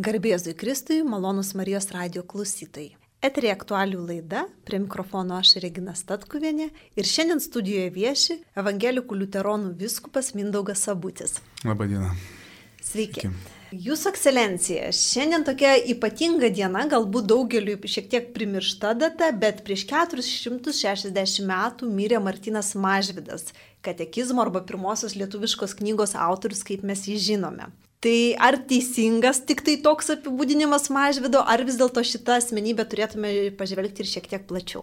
Garbėzui 0.00 0.54
Kristui, 0.56 1.02
malonus 1.04 1.50
Marijos 1.52 1.90
radio 1.92 2.22
klausytojai. 2.24 2.94
Eterė 3.20 3.50
aktualių 3.52 4.06
laida, 4.08 4.46
prie 4.64 4.78
mikrofono 4.80 5.36
aš 5.36 5.58
Regina 5.60 5.92
Statkuvienė 5.92 6.70
ir 6.96 7.10
šiandien 7.10 7.42
studijoje 7.44 7.90
vieši 7.92 8.36
Evangelikų 8.56 9.18
liuteronų 9.20 9.74
viskupas 9.76 10.32
Mindaugas 10.32 10.86
Sabutis. 10.88 11.36
Labadiena. 11.68 12.14
Sveiki. 12.80 13.26
Sveiki. 13.26 13.60
Jūsų 13.84 14.14
ekscelencija, 14.14 14.88
šiandien 14.96 15.44
tokia 15.44 15.76
ypatinga 15.92 16.48
diena, 16.48 16.86
galbūt 16.88 17.28
daugeliu 17.28 17.76
šiek 17.84 18.08
tiek 18.16 18.32
primiršta 18.32 18.96
data, 18.96 19.28
bet 19.36 19.60
prieš 19.68 19.84
460 19.92 21.44
metų 21.52 21.92
mirė 21.92 22.24
Martinas 22.24 22.72
Mažvidas, 22.72 23.52
katekizmo 23.84 24.40
arba 24.40 24.64
pirmosios 24.64 25.20
lietuviškos 25.20 25.76
knygos 25.84 26.16
autorius, 26.16 26.64
kaip 26.64 26.80
mes 26.80 27.04
jį 27.12 27.20
žinome. 27.28 27.68
Tai 28.02 28.16
ar 28.42 28.58
teisingas 28.66 29.38
tik 29.46 29.60
tai 29.66 29.76
toks 29.82 30.10
apibūdinimas 30.16 30.88
Mažvido, 30.90 31.42
ar 31.46 31.62
vis 31.66 31.78
dėlto 31.78 32.02
šitą 32.02 32.40
asmenybę 32.40 32.86
turėtume 32.90 33.52
pažvelgti 33.58 34.02
ir 34.02 34.10
šiek 34.10 34.26
tiek 34.32 34.48
plačiau? 34.48 34.82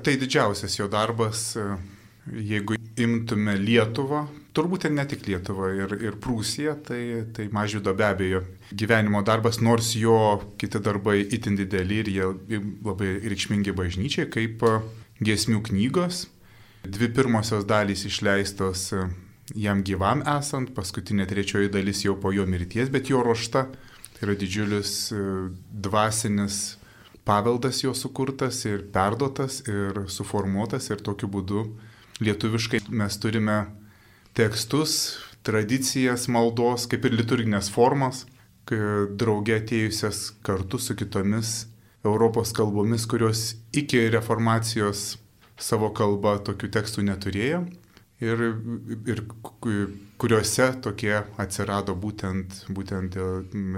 Tai 0.00 0.14
didžiausias 0.16 0.78
jo 0.78 0.86
darbas 0.88 1.48
Jeigu 2.28 2.76
imtume 3.00 3.54
Lietuvą, 3.58 4.26
turbūt 4.54 4.84
ir 4.86 4.92
ne 4.92 5.04
tik 5.08 5.24
Lietuvą, 5.26 5.70
ir, 5.74 5.94
ir 6.04 6.18
Prūsiją, 6.20 6.76
tai, 6.84 7.00
tai 7.34 7.48
Mažvido 7.52 7.94
be 7.96 8.04
abejo 8.06 8.42
gyvenimo 8.76 9.22
darbas, 9.26 9.58
nors 9.64 9.94
jo 9.96 10.18
kiti 10.60 10.82
darbai 10.84 11.20
itin 11.24 11.56
dideli 11.58 12.02
ir 12.02 12.10
jie 12.12 12.60
labai 12.84 13.14
reikšmingi 13.24 13.74
bažnyčiai, 13.76 14.28
kaip 14.30 14.62
giesmių 15.24 15.62
knygos. 15.70 16.26
Dvi 16.84 17.10
pirmosios 17.16 17.66
dalys 17.68 18.06
išleistos 18.08 18.90
jam 19.54 19.82
gyvam 19.86 20.22
esant, 20.38 20.72
paskutinė 20.76 21.26
trečioji 21.30 21.70
dalis 21.72 22.04
jau 22.04 22.16
po 22.20 22.32
jo 22.34 22.46
mirties, 22.46 22.90
bet 22.92 23.10
jo 23.10 23.22
ruošta. 23.24 23.66
Tai 24.14 24.26
yra 24.28 24.36
didžiulis 24.36 24.92
dvasinis 25.70 26.76
paveldas 27.24 27.82
jo 27.84 27.94
sukurtas 27.94 28.64
ir 28.68 28.84
perdotas 28.92 29.62
ir 29.68 30.04
suformuotas 30.12 30.90
ir 30.90 31.00
tokiu 31.04 31.28
būdu 31.30 31.64
lietuviškai 32.20 32.82
mes 32.92 33.16
turime 33.20 33.58
tekstus, 34.36 35.18
tradicijas 35.42 36.28
maldos, 36.28 36.86
kaip 36.90 37.06
ir 37.08 37.16
liturginės 37.16 37.70
formas, 37.72 38.26
drauge 38.68 39.56
atėjusias 39.56 40.30
kartu 40.46 40.78
su 40.78 40.94
kitomis 40.94 41.64
Europos 42.04 42.52
kalbomis, 42.56 43.06
kurios 43.08 43.56
iki 43.76 44.04
reformacijos 44.12 45.16
savo 45.60 45.90
kalba 45.96 46.38
tokių 46.44 46.70
tekstų 46.76 47.04
neturėjo 47.08 47.64
ir, 48.20 48.42
ir 49.08 49.24
kuriuose 50.20 50.68
tokie 50.84 51.16
atsirado 51.40 51.96
būtent, 51.96 52.64
būtent 52.68 53.16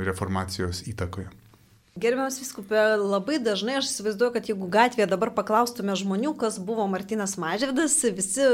reformacijos 0.07 0.85
įtakoje. 0.91 1.31
Gerbiamas 1.93 2.39
viskupė, 2.41 2.79
labai 2.97 3.37
dažnai 3.45 3.75
aš 3.77 3.91
įsivaizduoju, 3.91 4.33
kad 4.33 4.47
jeigu 4.49 4.69
gatvėje 4.73 5.11
dabar 5.11 5.29
paklaustume 5.37 5.93
žmonių, 6.01 6.33
kas 6.41 6.57
buvo 6.57 6.87
Martinas 6.89 7.35
Mažvidas, 7.37 7.99
visi 8.17 8.47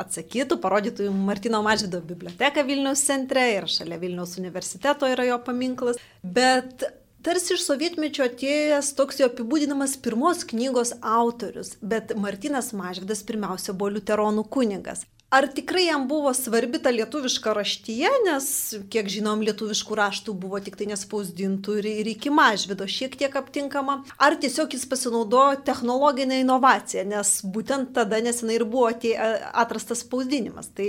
atsakytų, 0.00 0.58
parodytų 0.58 1.06
Martino 1.14 1.60
Mažvido 1.62 2.00
biblioteką 2.02 2.64
Vilniaus 2.66 3.04
centre 3.06 3.44
ir 3.54 3.68
šalia 3.70 4.00
Vilniaus 4.00 4.34
universiteto 4.42 5.06
yra 5.06 5.28
jo 5.28 5.38
paminklas. 5.46 6.02
Bet 6.24 6.82
tarsi 7.22 7.54
iš 7.54 7.62
sovietmečio 7.68 8.26
atėjęs 8.26 8.90
toks 8.98 9.22
jo 9.22 9.30
apibūdinamas 9.30 9.94
pirmos 10.02 10.42
knygos 10.50 10.96
autorius, 10.98 11.76
bet 11.78 12.16
Martinas 12.18 12.72
Mažvidas 12.74 13.22
pirmiausia 13.28 13.70
buvo 13.76 13.94
liuteronų 14.00 14.48
kunigas. 14.50 15.06
Ar 15.30 15.46
tikrai 15.46 15.84
jam 15.86 16.08
buvo 16.10 16.32
svarbi 16.34 16.80
ta 16.82 16.90
lietuviška 16.90 17.52
raštyje, 17.54 18.08
nes, 18.26 18.46
kiek 18.90 19.06
žinom, 19.06 19.44
lietuviškų 19.46 19.98
raštų 20.00 20.32
buvo 20.34 20.58
tik 20.58 20.74
tai 20.80 20.88
nespausdintų 20.90 21.76
ir, 21.78 21.86
ir 22.02 22.08
iki 22.16 22.32
mažvido 22.34 22.88
šiek 22.90 23.14
tiek 23.20 23.36
aptinkama, 23.38 24.00
ar 24.18 24.34
tiesiog 24.42 24.74
jis 24.74 24.88
pasinaudojo 24.90 25.60
technologinę 25.68 26.40
inovaciją, 26.42 27.04
nes 27.12 27.30
būtent 27.46 27.92
tada 27.94 28.18
nesenai 28.26 28.56
ir 28.58 28.64
buvo 28.66 28.88
atė, 28.90 29.12
atrastas 29.54 30.02
spausdinimas. 30.02 30.72
Tai 30.74 30.88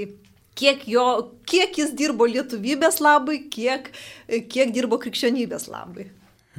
kiek, 0.58 0.88
jo, 0.90 1.06
kiek 1.46 1.78
jis 1.78 1.94
dirbo 1.94 2.26
lietuvybės 2.26 2.98
labai, 2.98 3.44
kiek, 3.54 3.92
kiek 4.50 4.74
dirbo 4.74 4.98
krikščionybės 5.06 5.70
labai. 5.70 6.08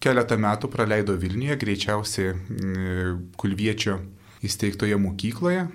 keletą 0.00 0.38
metų 0.40 0.68
praleido 0.72 1.12
Vilniuje, 1.18 1.56
greičiausiai 1.60 2.32
Kulviečio 3.40 3.98
įsteigtoje 4.44 4.96
mokykloje 5.00 5.66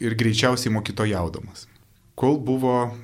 ir 0.00 0.16
greičiausiai 0.18 0.72
mokytojaudamas. 0.74 1.66
Kol 2.16 2.38
buvo 2.40 2.94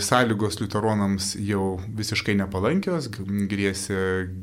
sąlygos 0.00 0.56
liuteronams 0.62 1.34
jau 1.44 1.76
visiškai 1.98 2.32
nepalankios, 2.38 3.10
grėsė, 3.50 3.98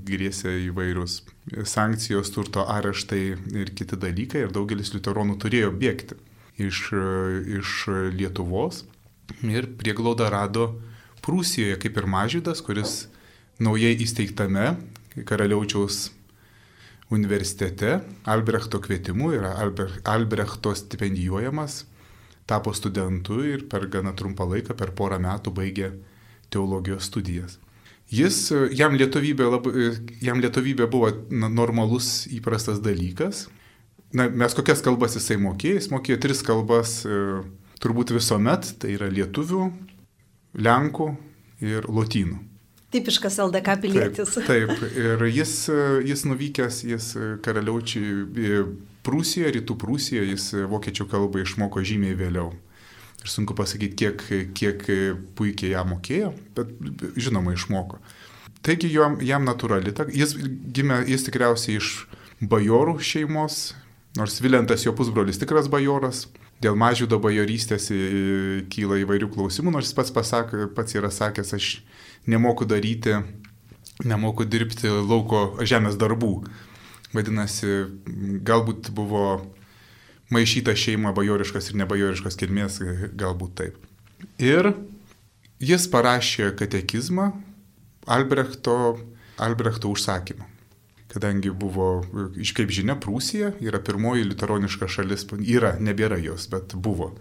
grėsė 0.06 0.54
įvairius 0.68 1.24
sankcijos, 1.66 2.30
turto 2.36 2.68
areštai 2.70 3.24
ir 3.34 3.72
kiti 3.74 3.98
dalykai 3.98 4.44
ir 4.46 4.54
daugelis 4.54 4.94
liuteronų 4.94 5.40
turėjo 5.42 5.72
bėgti 5.74 6.20
iš, 6.62 6.84
iš 7.58 7.72
Lietuvos 8.14 8.84
ir 9.42 9.72
prieglaudą 9.80 10.30
rado 10.30 10.76
Prūsijoje, 11.26 11.80
kaip 11.82 11.98
ir 11.98 12.06
Mažydas, 12.06 12.62
kuris 12.62 13.08
naujai 13.58 13.96
įsteigtame 14.06 14.76
Karaliaučiaus 15.26 16.12
universitete 17.14 18.00
Albrechto 18.24 18.80
kvietimu 18.82 19.32
yra 19.36 19.54
Albrechto 20.04 20.74
stipendijuojamas, 20.76 21.84
tapo 22.46 22.74
studentu 22.74 23.42
ir 23.46 23.68
per 23.70 23.88
gana 23.90 24.14
trumpą 24.14 24.48
laiką, 24.50 24.76
per 24.78 24.94
porą 24.98 25.20
metų 25.22 25.54
baigė 25.54 25.92
teologijos 26.54 27.10
studijas. 27.10 27.60
Jis, 28.14 28.52
jam 28.78 28.94
lietuvybė, 28.94 29.46
labai, 29.50 29.86
jam 30.22 30.42
lietuvybė 30.42 30.86
buvo 30.94 31.10
normalus 31.30 32.28
įprastas 32.30 32.78
dalykas, 32.86 33.48
na, 34.14 34.30
mes 34.30 34.54
kokias 34.58 34.84
kalbas 34.86 35.18
jisai 35.18 35.40
mokėjo, 35.42 35.80
jis 35.80 35.90
mokėjo 35.94 36.20
tris 36.22 36.44
kalbas 36.46 37.00
e, 37.10 37.42
turbūt 37.82 38.14
visuomet, 38.14 38.76
tai 38.82 38.94
yra 38.94 39.10
lietuvių, 39.10 39.72
lenkų 40.62 41.10
ir 41.66 41.90
lotynų. 41.90 42.38
Tipiškas 42.94 43.40
LDK 43.44 43.78
pilietis. 43.82 44.36
Taip, 44.46 44.74
taip. 44.80 44.84
ir 44.98 45.24
jis, 45.32 45.54
e, 45.70 45.80
jis 46.10 46.26
nuvykęs, 46.30 46.82
jis 46.92 47.14
e, 47.18 47.32
karaliaučiai 47.46 48.66
Prūsijoje, 49.06 49.52
rytų 49.60 49.78
Prūsijoje, 49.82 50.30
jis 50.34 50.46
vokiečių 50.72 51.06
kalbą 51.12 51.44
išmoko 51.44 51.84
žymiai 51.86 52.18
vėliau. 52.18 52.54
Ir 53.22 53.32
sunku 53.32 53.54
pasakyti, 53.58 53.98
kiek, 54.02 54.54
kiek 54.58 54.86
puikiai 55.38 55.74
ją 55.76 55.84
mokėjo, 55.90 56.32
bet 56.58 56.72
žinoma 57.18 57.54
išmoko. 57.54 58.00
Taigi 58.66 58.90
jam, 58.90 59.20
jam 59.22 59.46
natūrali, 59.46 59.94
jis 60.14 60.34
gimė, 60.74 61.04
jis 61.10 61.26
tikriausiai 61.28 61.78
iš 61.78 61.92
bajorų 62.42 62.98
šeimos, 63.02 63.76
Nors 64.16 64.40
Vilentas 64.40 64.86
jo 64.86 64.94
pusbrolis 64.96 65.36
tikras 65.42 65.68
bajoras, 65.68 66.22
dėl 66.64 66.78
mažydo 66.80 67.18
bajorystės 67.20 67.90
kyla 68.72 69.02
įvairių 69.02 69.28
klausimų, 69.34 69.74
nors 69.76 69.90
jis 69.90 69.98
pats, 69.98 70.14
pasak, 70.16 70.54
pats 70.78 70.96
yra 70.96 71.10
sakęs, 71.12 71.52
aš 71.58 71.68
nemoku 72.28 72.68
daryti, 72.70 73.20
nemoku 74.04 74.46
dirbti 74.46 74.92
lauko 74.92 75.66
žemės 75.66 75.98
darbų. 76.00 76.34
Vadinasi, 77.16 77.86
galbūt 78.46 78.90
buvo 78.96 79.28
maišyta 80.34 80.76
šeima 80.76 81.14
bajoriškas 81.16 81.72
ir 81.72 81.80
nebajoriškas 81.84 82.40
kilmės, 82.42 82.82
galbūt 83.16 83.56
taip. 83.62 83.78
Ir 84.42 84.74
jis 85.64 85.88
parašė 85.92 86.52
katekizmą 86.60 87.32
Albrechto, 88.12 88.98
Albrechto 89.42 89.90
užsakymą 89.94 90.56
kadangi 91.16 91.52
buvo, 91.56 92.04
kaip 92.36 92.74
žinia, 92.76 92.98
Prūsija 93.00 93.54
yra 93.64 93.80
pirmoji 93.84 94.28
litaroniška 94.34 94.90
šalis, 94.92 95.24
yra, 95.40 95.76
nebėra 95.80 96.20
jos, 96.20 96.50
bet 96.52 96.76
buvo. 96.76 97.14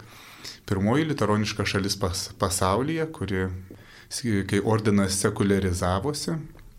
Pirmoji 0.66 1.06
litaroniška 1.12 1.66
šalis 1.68 1.94
pas, 2.00 2.26
pasaulyje, 2.40 3.06
kuri, 3.14 3.46
kai 4.50 4.60
ordinas 4.64 5.20
sekularizavosi, 5.22 6.32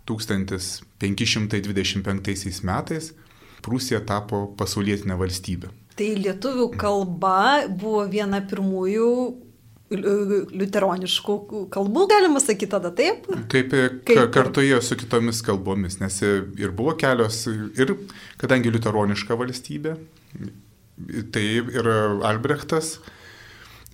1525 0.06 2.64
metais 2.64 3.14
Prūsija 3.66 4.00
tapo 4.06 4.54
pasaulietinė 4.60 5.16
valstybė. 5.18 5.68
Tai 5.98 6.10
lietuvių 6.22 6.68
kalba 6.78 7.66
buvo 7.72 8.06
viena 8.12 8.42
pirmųjų 8.46 9.36
liuteroniškų 9.96 11.36
kalbų, 11.74 12.06
galima 12.10 12.42
sakyti 12.42 12.72
tada 12.72 12.90
taip? 12.96 13.28
Taip, 13.52 13.74
Kaip 14.08 14.32
kartoje 14.34 14.80
su 14.82 14.98
kitomis 14.98 15.44
kalbomis, 15.46 16.00
nes 16.02 16.18
ir 16.26 16.74
buvo 16.76 16.96
kelios, 16.98 17.44
ir 17.50 17.94
kadangi 18.42 18.74
liuteroniška 18.74 19.38
valstybė, 19.38 19.96
tai 21.34 21.46
ir 21.62 21.92
Albrechtas, 22.26 22.98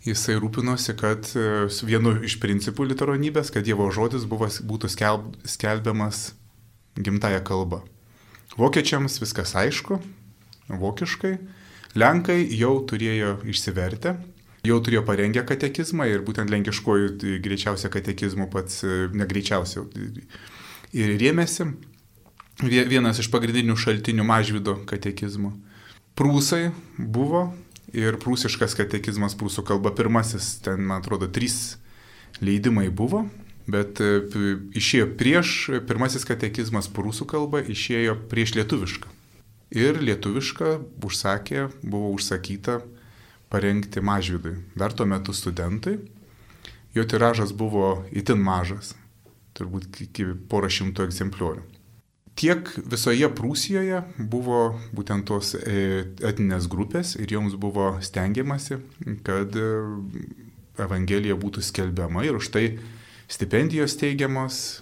jisai 0.06 0.38
rūpinosi, 0.42 0.95
kad 1.00 1.30
vienu 1.86 2.15
iš 2.25 2.38
principų 2.42 2.89
liuteronybės, 2.89 3.53
kad 3.53 3.65
Dievo 3.68 3.89
žodis 3.94 4.27
buvo, 4.30 4.50
būtų 4.50 4.89
skelb, 4.92 5.33
skelbiamas 5.45 6.31
gimtaja 6.98 7.42
kalba. 7.45 7.83
Vokiečiams 8.59 9.21
viskas 9.21 9.56
aišku, 9.56 10.01
vokiškai, 10.71 11.36
Lenkai 11.92 12.45
jau 12.56 12.77
turėjo 12.88 13.42
išsivertę, 13.51 14.13
jau 14.63 14.77
turėjo 14.80 15.01
parengę 15.03 15.44
katekizmą 15.48 16.07
ir 16.07 16.21
būtent 16.24 16.51
lenkiškojų 16.53 17.39
greičiausia 17.44 17.92
katekizmų 17.92 18.48
pats 18.53 18.86
e, 18.86 19.09
negreičiausiai 19.12 19.83
ir 20.95 21.15
rėmėsi. 21.19 21.68
Vienas 22.62 23.19
iš 23.19 23.27
pagrindinių 23.33 23.75
šaltinių 23.80 24.24
mažvido 24.27 24.77
katekizmų. 24.88 25.51
Prūsai 26.15 26.69
buvo 26.95 27.50
ir 27.96 28.18
prūsiškas 28.22 28.76
katekizmas 28.80 29.36
prūsų 29.40 29.64
kalba 29.68 29.92
pirmasis, 29.96 30.58
ten 30.64 30.84
man 30.88 31.02
atrodo 31.02 31.30
trys 31.32 31.78
leidimai 32.42 32.90
buvo, 32.90 33.26
bet 33.72 34.02
e, 34.04 34.22
išėjo 34.78 35.12
prieš, 35.20 35.56
pirmasis 35.88 36.26
katekizmas 36.28 36.90
prūsų 36.92 37.28
kalba 37.30 37.62
išėjo 37.62 38.18
prieš 38.32 38.56
lietuvišką. 38.60 39.12
Ir 39.72 40.02
lietuvišką 40.04 40.74
užsakė, 41.08 41.70
buvo 41.84 42.12
užsakyta 42.18 42.82
parengti 43.52 44.04
mažvidui. 44.04 44.58
Dar 44.76 44.92
tuo 44.92 45.08
metu 45.08 45.36
studentai. 45.36 46.00
Jo 46.96 47.06
tiražas 47.08 47.54
buvo 47.56 48.02
itin 48.12 48.42
mažas, 48.44 48.96
turbūt 49.56 50.02
iki 50.04 50.26
porą 50.52 50.68
šimtų 50.68 51.08
egzempliorių. 51.08 51.64
Tiek 52.42 52.72
visoje 52.90 53.28
Prūsijoje 53.38 54.02
buvo 54.18 54.62
būtent 54.98 55.28
tos 55.30 55.54
e, 55.60 56.08
etinės 56.26 56.66
grupės 56.72 57.14
ir 57.22 57.30
joms 57.30 57.54
buvo 57.62 57.94
stengiamasi, 58.02 58.80
kad 59.28 59.54
e, 59.54 59.70
Evangelija 60.82 61.38
būtų 61.38 61.62
skelbiama 61.62 62.26
ir 62.26 62.40
už 62.40 62.50
tai 62.50 62.66
stipendijos 63.32 63.94
teigiamos, 64.02 64.82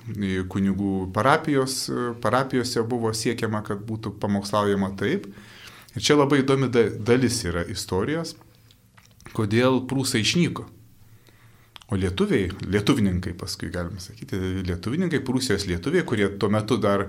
kunigų 0.49 1.09
parapijos, 1.13 1.83
parapijose 2.23 2.81
buvo 2.87 3.11
siekiama, 3.13 3.61
kad 3.67 3.83
būtų 3.85 4.15
pamokslaujama 4.21 4.93
taip. 4.97 5.27
Ir 5.97 6.05
čia 6.05 6.15
labai 6.15 6.39
įdomi 6.41 6.71
dalis 6.71 7.43
yra 7.45 7.65
istorijos 7.69 8.37
kodėl 9.35 9.83
prūsai 9.89 10.23
išnyko. 10.23 10.65
O 11.89 11.97
lietuviai, 11.97 12.51
lietuvininkai 12.69 13.33
paskui 13.37 13.71
galima 13.73 14.01
sakyti, 14.01 14.37
lietuvininkai, 14.67 15.23
Prūsijos 15.25 15.65
lietuviai, 15.69 16.05
kurie 16.05 16.27
tuo 16.37 16.51
metu 16.53 16.77
dar 16.77 17.07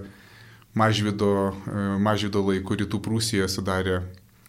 mažvido, 0.75 1.52
e, 1.67 1.84
mažvido 1.99 2.43
laikų 2.46 2.81
rytų 2.82 3.00
Prūsijoje 3.02 3.49
sudarė, 3.50 4.00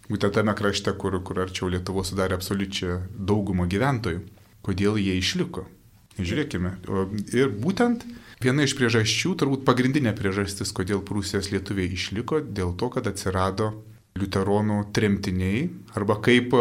būtent 0.09 0.35
tame 0.37 0.53
krašte, 0.57 0.93
kur, 0.97 1.17
kur 1.23 1.43
arčiau 1.45 1.69
Lietuvo 1.71 2.03
sudarė 2.05 2.37
absoliučią 2.37 3.01
daugumą 3.17 3.67
gyventojų, 3.71 4.23
kodėl 4.65 4.99
jie 5.01 5.17
išliko. 5.17 5.67
Žiūrėkime. 6.19 6.73
Ir 7.33 7.53
būtent 7.55 8.03
viena 8.43 8.65
iš 8.67 8.75
priežasčių, 8.77 9.35
turbūt 9.39 9.63
pagrindinė 9.65 10.11
priežastis, 10.17 10.73
kodėl 10.75 11.01
Prūsijos 11.05 11.49
lietuviai 11.53 11.93
išliko, 11.95 12.41
dėl 12.43 12.75
to, 12.77 12.91
kad 12.93 13.07
atsirado 13.07 13.71
liuteronų 14.19 14.91
tremtiniai, 14.93 15.69
arba 15.95 16.19
kaip 16.21 16.53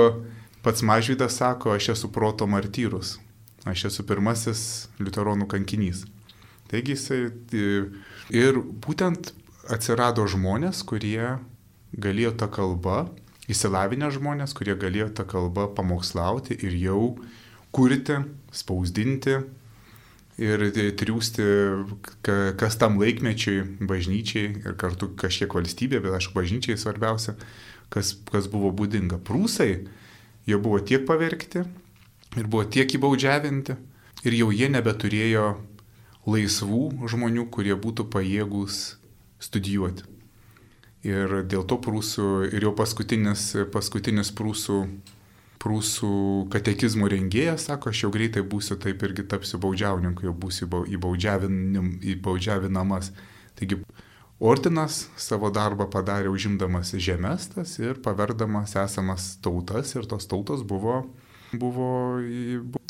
Pats 0.62 0.84
Mažvydas 0.86 1.38
sako, 1.40 1.74
aš 1.74 1.94
esu 1.96 2.10
proto 2.12 2.46
martyrus, 2.46 3.16
aš 3.66 3.88
esu 3.90 4.04
pirmasis 4.06 4.62
liuteronų 5.00 5.48
kankinys. 5.50 6.04
Taigi 6.70 6.94
jisai 6.94 7.20
ir 8.30 8.60
būtent 8.84 9.32
atsirado 9.68 10.24
žmonės, 10.30 10.82
kurie 10.86 11.38
galėjo 11.92 12.32
tą 12.40 12.48
kalbą, 12.52 13.10
įsilavinę 13.50 14.10
žmonės, 14.14 14.54
kurie 14.56 14.76
galėjo 14.78 15.10
tą 15.18 15.26
kalbą 15.28 15.68
pamokslauti 15.76 16.56
ir 16.56 16.76
jau 16.78 17.04
kurti, 17.74 18.20
spausdinti 18.54 19.40
ir 20.40 20.66
triūsti, 20.96 21.46
kas 22.24 22.78
tam 22.80 22.96
laikmečiui, 23.02 23.84
bažnyčiai 23.84 24.52
ir 24.62 24.76
kartu 24.80 25.10
kažkiek 25.20 25.52
valstybė, 25.52 26.00
bet 26.00 26.16
aišku, 26.16 26.32
bažnyčiai 26.38 26.78
svarbiausia, 26.80 27.34
kas, 27.92 28.14
kas 28.30 28.48
buvo 28.48 28.70
būdinga. 28.72 29.20
Prūsai 29.26 29.74
Jie 30.50 30.56
buvo 30.58 30.80
tiek 30.80 31.04
pavergti 31.06 31.64
ir 32.38 32.46
buvo 32.48 32.64
tiek 32.64 32.90
įbaudžiavinti 32.96 33.76
ir 34.24 34.36
jau 34.38 34.48
jie 34.50 34.70
nebeturėjo 34.72 35.44
laisvų 36.30 37.08
žmonių, 37.10 37.44
kurie 37.52 37.76
būtų 37.76 38.08
pajėgus 38.12 38.80
studijuoti. 39.42 40.06
Ir 41.06 41.42
dėl 41.48 41.64
to 41.64 41.78
prūsų 41.80 42.52
ir 42.52 42.62
jau 42.66 42.74
paskutinis, 42.76 43.56
paskutinis 43.72 44.30
prūsų, 44.36 44.78
prūsų 45.60 46.12
katekizmų 46.52 47.08
rengėjas 47.14 47.64
sako, 47.70 47.92
aš 47.92 47.98
jau 48.04 48.10
greitai 48.12 48.42
būsiu 48.44 48.76
taip 48.80 49.02
irgi 49.08 49.22
tapsiu 49.32 49.56
baudžiauninku, 49.62 50.20
jau 50.28 50.34
būsiu 50.36 50.64
įbaudžiavinamas. 50.92 53.06
Taigi 53.56 53.76
Ordinas 54.40 55.02
savo 55.20 55.50
darbą 55.52 55.84
padarė 55.92 56.30
užimdamas 56.32 56.94
žemestas 56.96 57.74
ir 57.76 57.98
paverdamas 58.00 58.72
esamas 58.80 59.34
tautas 59.44 59.92
ir 59.92 60.08
tos 60.08 60.24
tautos 60.28 60.62
buvo, 60.64 61.02
buvo 61.58 62.20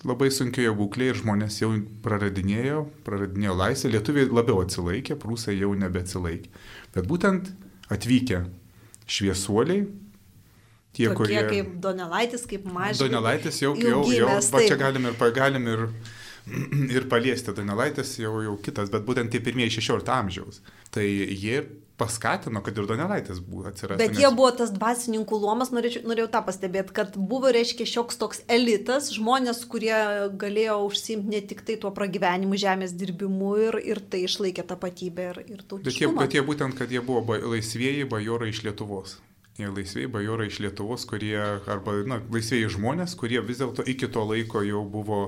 labai 0.04 0.30
sunkioje 0.32 0.72
būklėje 0.76 1.14
ir 1.14 1.18
žmonės 1.22 1.60
jau 1.62 1.70
praradinėjo, 2.04 2.84
praradinėjo 3.06 3.56
laisvę, 3.56 3.92
lietuviai 3.94 4.28
labiau 4.28 4.60
atsilaikė, 4.64 5.16
prūsai 5.20 5.56
jau 5.56 5.72
nebeatsilaikė. 5.78 6.52
Bet 6.96 7.08
būtent 7.10 7.50
atvykę 7.92 8.44
šviesuoliai, 9.10 9.84
tie, 10.96 11.08
Tokie 11.08 11.16
kurie... 11.18 11.42
Kaip 11.48 11.74
Donelaitis, 11.82 12.46
kaip 12.50 12.66
mažas. 12.70 13.02
Donelaitis 13.02 13.60
jau, 13.62 13.74
jau, 13.78 14.00
jau, 14.06 14.16
jau 14.18 14.38
va 14.54 14.64
čia 14.66 14.78
galim 14.80 15.10
ir, 15.10 15.20
galim 15.36 15.68
ir 15.74 15.86
ir 16.96 17.06
paliesti 17.10 17.54
Donelaitis 17.56 18.16
jau, 18.20 18.38
jau 18.44 18.56
kitas, 18.64 18.92
bet 18.92 19.06
būtent 19.06 19.32
tie 19.32 19.42
pirmieji 19.44 19.78
16 19.80 20.12
amžiaus. 20.16 20.60
Tai 20.94 21.04
jie 21.06 21.62
paskatino, 22.00 22.62
kad 22.64 22.78
ir 22.80 22.86
Donelaitis 22.88 23.38
buvo 23.44 23.68
atsirasti. 23.68 24.00
Bet 24.00 24.14
nes... 24.14 24.22
jie 24.22 24.30
buvo 24.34 24.50
tas 24.56 24.72
dvasininkų 24.74 25.40
luomas, 25.42 25.72
norėjau, 25.76 26.02
norėjau 26.08 26.30
tą 26.32 26.42
pastebėti, 26.46 26.94
kad 26.96 27.16
buvo, 27.16 27.52
reiškia, 27.54 27.86
šioks 27.92 28.20
toks 28.20 28.42
elitas, 28.50 29.10
žmonės, 29.16 29.62
kurie 29.70 29.94
galėjo 30.40 30.78
užsimti 30.88 31.34
ne 31.34 31.42
tik 31.52 31.62
tai 31.68 31.76
tuo 31.82 31.92
pragyvenimu, 31.96 32.58
žemės 32.60 32.96
dirbimu 32.96 33.52
ir, 33.68 33.80
ir 33.92 34.02
tai 34.12 34.24
išlaikė 34.26 34.64
tapatybę 34.72 35.28
ir, 35.34 35.42
ir 35.56 35.64
tautiškumą. 35.64 36.24
Bet 36.24 36.38
jie, 36.38 36.44
būtent, 36.46 36.78
kad 36.80 36.92
jie 36.92 37.04
buvo 37.04 37.38
laisvėjai 37.54 38.08
bajorai 38.10 38.50
iš 38.54 38.64
Lietuvos. 38.68 39.18
Laisvėjai 39.60 40.08
bajorai 40.08 40.48
iš 40.48 40.62
Lietuvos, 40.64 41.04
kurie, 41.08 41.36
arba, 41.68 42.00
na, 42.08 42.22
laisvėjai 42.32 42.72
žmonės, 42.78 43.16
kurie 43.20 43.42
vis 43.44 43.60
dėlto 43.60 43.84
iki 43.92 44.08
to 44.08 44.24
laiko 44.24 44.64
jau 44.64 44.86
buvo 44.88 45.22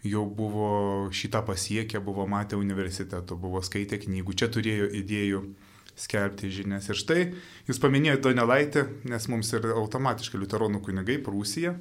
jau 0.00 0.24
buvo 0.24 1.10
šitą 1.12 1.42
pasiekę, 1.44 2.00
buvo 2.00 2.26
matę 2.26 2.56
universiteto, 2.56 3.36
buvo 3.36 3.60
skaitę 3.60 3.98
knygų, 4.00 4.32
čia 4.32 4.48
turėjo 4.48 4.88
idėjų 4.96 5.42
skelbti 6.00 6.50
žinias. 6.52 6.88
Ir 6.90 6.98
štai 6.98 7.24
jūs 7.68 7.80
paminėjote 7.82 8.28
Donelaitį, 8.28 8.84
nes 9.12 9.28
mums 9.32 9.52
yra 9.56 9.76
automatiškai 9.80 10.40
liuteronų 10.40 10.82
kunigai, 10.86 11.20
Prūsija. 11.24 11.76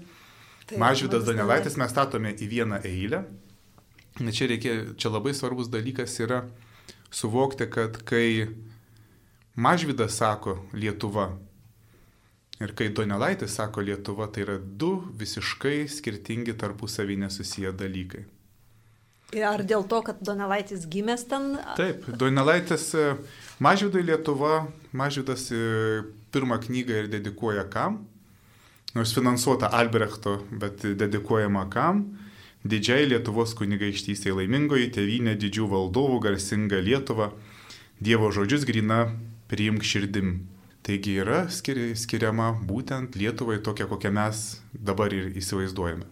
Tai 0.70 0.80
Mažvidas 0.82 1.26
Donelaitis 1.28 1.80
mes 1.82 1.94
statome 1.94 2.36
į 2.36 2.50
vieną 2.52 2.82
eilę. 2.86 3.24
Čia, 4.20 4.50
reikia, 4.52 4.74
čia 5.00 5.12
labai 5.14 5.32
svarbus 5.38 5.70
dalykas 5.72 6.18
yra 6.20 6.44
suvokti, 7.10 7.70
kad 7.72 8.02
kai 8.10 8.50
Mažvidas 9.56 10.20
sako 10.20 10.60
Lietuva, 10.76 11.32
Ir 12.60 12.74
kai 12.76 12.90
Donelaitis 12.92 13.54
sako 13.56 13.82
Lietuva, 13.88 14.28
tai 14.28 14.44
yra 14.44 14.58
du 14.60 14.90
visiškai 15.16 15.86
skirtingi 15.88 16.58
tarpusavį 16.60 17.16
nesusiję 17.22 17.72
dalykai. 17.72 18.26
Ar 19.30 19.62
dėl 19.62 19.84
to, 19.86 20.00
kad 20.02 20.22
Donelaitis 20.26 20.88
gimęs 20.90 21.28
ten? 21.30 21.52
Taip, 21.78 22.08
Donelaitis 22.18 22.88
e, 22.98 23.12
Mažvidai 23.62 24.02
Lietuva, 24.08 24.64
Mažvidas 24.98 25.52
e, 25.54 26.02
pirmą 26.34 26.58
knygą 26.64 27.04
ir 27.04 27.12
dedikuoja 27.12 27.68
kam? 27.70 28.02
Nors 28.98 29.14
finansuota 29.14 29.70
Albrechto, 29.70 30.40
bet 30.50 30.82
dedikuojama 30.98 31.68
kam? 31.70 32.08
Didžiai 32.66 33.06
Lietuvos 33.06 33.54
kunigaikštystė 33.56 34.34
laimingoji 34.34 34.90
tėvynė 34.98 35.38
didžių 35.40 35.70
valdovų 35.72 36.18
garsinga 36.26 36.82
Lietuva, 36.84 37.30
Dievo 38.02 38.32
žodžius 38.34 38.66
grina 38.66 39.12
priimk 39.52 39.86
širdim. 39.86 40.40
Taigi 40.84 41.20
yra 41.22 41.44
skiri, 41.52 41.92
skiriama 42.00 42.54
būtent 42.66 43.14
Lietuvai 43.20 43.60
tokia, 43.62 43.86
kokią 43.86 44.12
mes 44.16 44.44
dabar 44.74 45.14
ir 45.14 45.30
įsivaizduojame. 45.38 46.08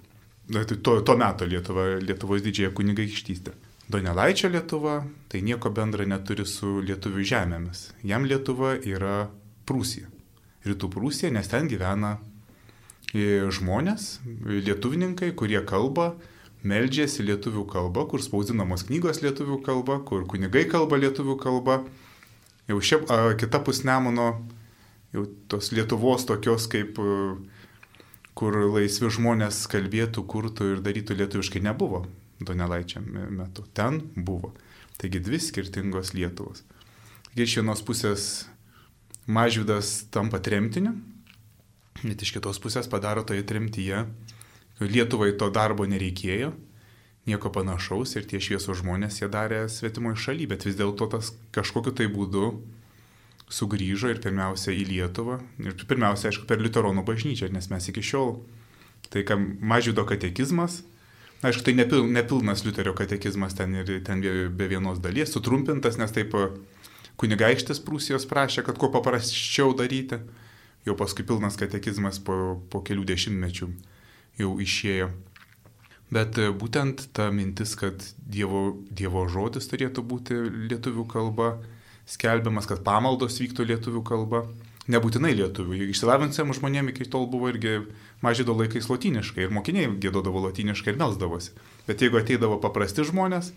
Tai 0.48 0.63
to, 0.66 1.01
to 1.01 1.18
meto 1.20 1.46
Lietuva, 1.46 1.98
Lietuvos 2.00 2.42
didžiąją 2.42 2.72
kunigaikštystę. 2.72 3.51
Donelaičio 3.89 4.50
Lietuva 4.50 5.04
tai 5.27 5.42
nieko 5.44 5.72
bendra 5.72 6.06
neturi 6.08 6.46
su 6.48 6.80
lietuvių 6.84 7.24
žemėmis. 7.24 7.84
Jam 8.04 8.24
Lietuva 8.27 8.75
yra 8.80 9.27
Prūsija. 9.68 10.08
Rytų 10.68 10.89
Prūsija, 10.92 11.32
nes 11.36 11.48
ten 11.51 11.68
gyvena 11.72 12.18
e, 13.16 13.48
žmonės, 13.51 14.18
lietuvininkai, 14.48 15.34
kurie 15.39 15.60
kalba, 15.68 16.13
meldžiasi 16.68 17.24
lietuvių 17.27 17.63
kalba, 17.72 18.04
kur 18.12 18.24
spausdinamos 18.24 18.84
knygos 18.88 19.22
lietuvių 19.24 19.62
kalba, 19.63 20.00
kur 20.04 20.24
kunigai 20.27 20.66
kalba 20.72 21.00
lietuvių 21.00 21.38
kalba. 21.39 21.82
Jau 22.68 22.80
šiaip 22.84 23.08
kita 23.39 23.62
pusnemono, 23.63 24.32
jau 25.16 25.24
tos 25.48 25.72
Lietuvos 25.72 26.27
tokios 26.27 26.68
kaip 26.72 27.00
kur 28.38 28.56
laisvi 28.75 29.10
žmonės 29.13 29.63
kalbėtų, 29.72 30.24
kurtų 30.29 30.72
ir 30.75 30.82
darytų 30.86 31.17
lietuviškai 31.17 31.63
nebuvo. 31.65 32.06
Donelaičio 32.39 33.01
metu. 33.01 33.65
Ten 33.74 34.00
buvo. 34.13 34.53
Taigi 35.01 35.22
dvi 35.25 35.39
skirtingos 35.41 36.13
Lietuvos. 36.13 36.62
Taigi 37.32 37.48
iš 37.48 37.58
vienos 37.60 37.82
pusės 37.86 38.27
Mažvydas 39.27 40.08
tampa 40.13 40.39
tremtiniu, 40.39 40.94
bet 42.00 42.22
iš 42.24 42.32
kitos 42.38 42.62
pusės 42.63 42.88
padaro 42.88 43.25
toje 43.27 43.44
tremtyje, 43.44 44.06
Lietuvai 44.79 45.34
to 45.36 45.50
darbo 45.51 45.84
nereikėjo, 45.89 46.53
nieko 47.27 47.51
panašaus 47.51 48.13
ir 48.15 48.27
tie 48.29 48.39
šviesos 48.39 48.79
žmonės 48.79 49.20
jie 49.20 49.27
darė 49.34 49.65
svetimoje 49.74 50.22
šalyje, 50.24 50.51
bet 50.53 50.65
vis 50.70 50.77
dėlto 50.79 51.10
tas 51.12 51.34
kažkokiu 51.58 51.91
tai 51.98 52.08
būdu 52.13 52.53
sugrįžo 53.54 54.12
ir 54.12 54.22
pirmiausia 54.24 54.75
į 54.75 54.86
Lietuvą. 54.89 55.39
Ir 55.63 55.75
pirmiausia, 55.88 56.32
aišku, 56.32 56.48
per 56.50 56.60
Liuteronų 56.63 57.06
bažnyčią, 57.08 57.51
nes 57.54 57.70
mes 57.72 57.89
iki 57.92 58.04
šiol, 58.04 58.38
tai 59.13 59.24
kam 59.27 59.54
Mažvydo 59.63 60.04
katekizmas, 60.08 60.82
Aišku, 61.46 61.62
tai 61.62 61.75
nepil, 61.77 62.01
nepilnas 62.10 62.63
Liuterio 62.66 62.96
katekizmas 62.98 63.54
ten 63.54 63.75
ir 63.77 64.01
ten 64.01 64.24
be 64.58 64.68
vienos 64.68 64.98
dalies, 64.98 65.30
sutrumpintas, 65.30 66.00
nes 66.01 66.10
taip 66.10 66.34
e, 66.34 66.48
kunigaikštis 67.22 67.82
Prūsijos 67.86 68.25
prašė, 68.25 68.63
kad 68.66 68.80
kuo 68.82 68.89
paprasčiau 68.89 69.75
daryti. 69.77 70.18
Jau 70.88 70.96
paskui 70.98 71.27
pilnas 71.27 71.60
katekizmas 71.60 72.18
po, 72.24 72.58
po 72.72 72.82
kelių 72.82 73.06
dešimtmečių 73.06 73.70
jau 74.42 74.51
išėjo. 74.66 75.12
Bet 76.10 76.42
e, 76.42 76.50
būtent 76.50 77.06
ta 77.13 77.30
mintis, 77.30 77.75
kad 77.77 78.01
dievo, 78.18 78.82
dievo 78.89 79.27
žodis 79.30 79.70
turėtų 79.70 80.01
būti 80.10 80.42
lietuvių 80.72 81.06
kalba, 81.12 81.51
skelbiamas, 82.07 82.67
kad 82.69 82.83
pamaldos 82.85 83.37
vyktų 83.41 83.67
lietuvių 83.71 84.03
kalba, 84.07 84.45
nebūtinai 84.91 85.33
lietuvių. 85.35 85.81
Išsilavinusiam 85.91 86.53
žmonėm 86.55 86.91
iki 86.93 87.07
tol 87.11 87.27
buvo 87.29 87.51
irgi 87.51 87.81
mažydo 88.23 88.55
laikais 88.57 88.89
lotyniškai 88.89 89.45
ir 89.45 89.53
mokiniai 89.53 89.91
gėdodavo 89.99 90.47
lotyniškai 90.47 90.93
ir 90.93 91.01
melsdavosi. 91.01 91.55
Bet 91.89 92.03
jeigu 92.03 92.21
ateidavo 92.21 92.59
paprasti 92.63 93.05
žmonės, 93.07 93.51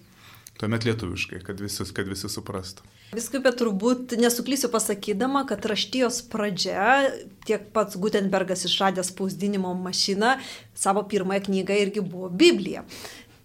tuomet 0.60 0.84
lietuviškai, 0.84 1.40
kad 1.46 1.60
visi, 1.62 1.86
kad 1.96 2.08
visi 2.10 2.28
suprastų. 2.28 2.84
Viskupė 3.16 3.50
turbūt 3.58 4.12
nesuklysiu 4.20 4.68
pasakydama, 4.70 5.42
kad 5.48 5.64
raštijos 5.66 6.20
pradžia, 6.30 7.08
tiek 7.48 7.64
pats 7.74 7.96
Gutenbergas 7.98 8.66
išradęs 8.68 9.10
spausdinimo 9.10 9.72
mašiną, 9.74 10.36
savo 10.76 11.02
pirmąją 11.10 11.46
knygą 11.48 11.78
irgi 11.86 12.04
buvo 12.04 12.28
Biblija. 12.30 12.84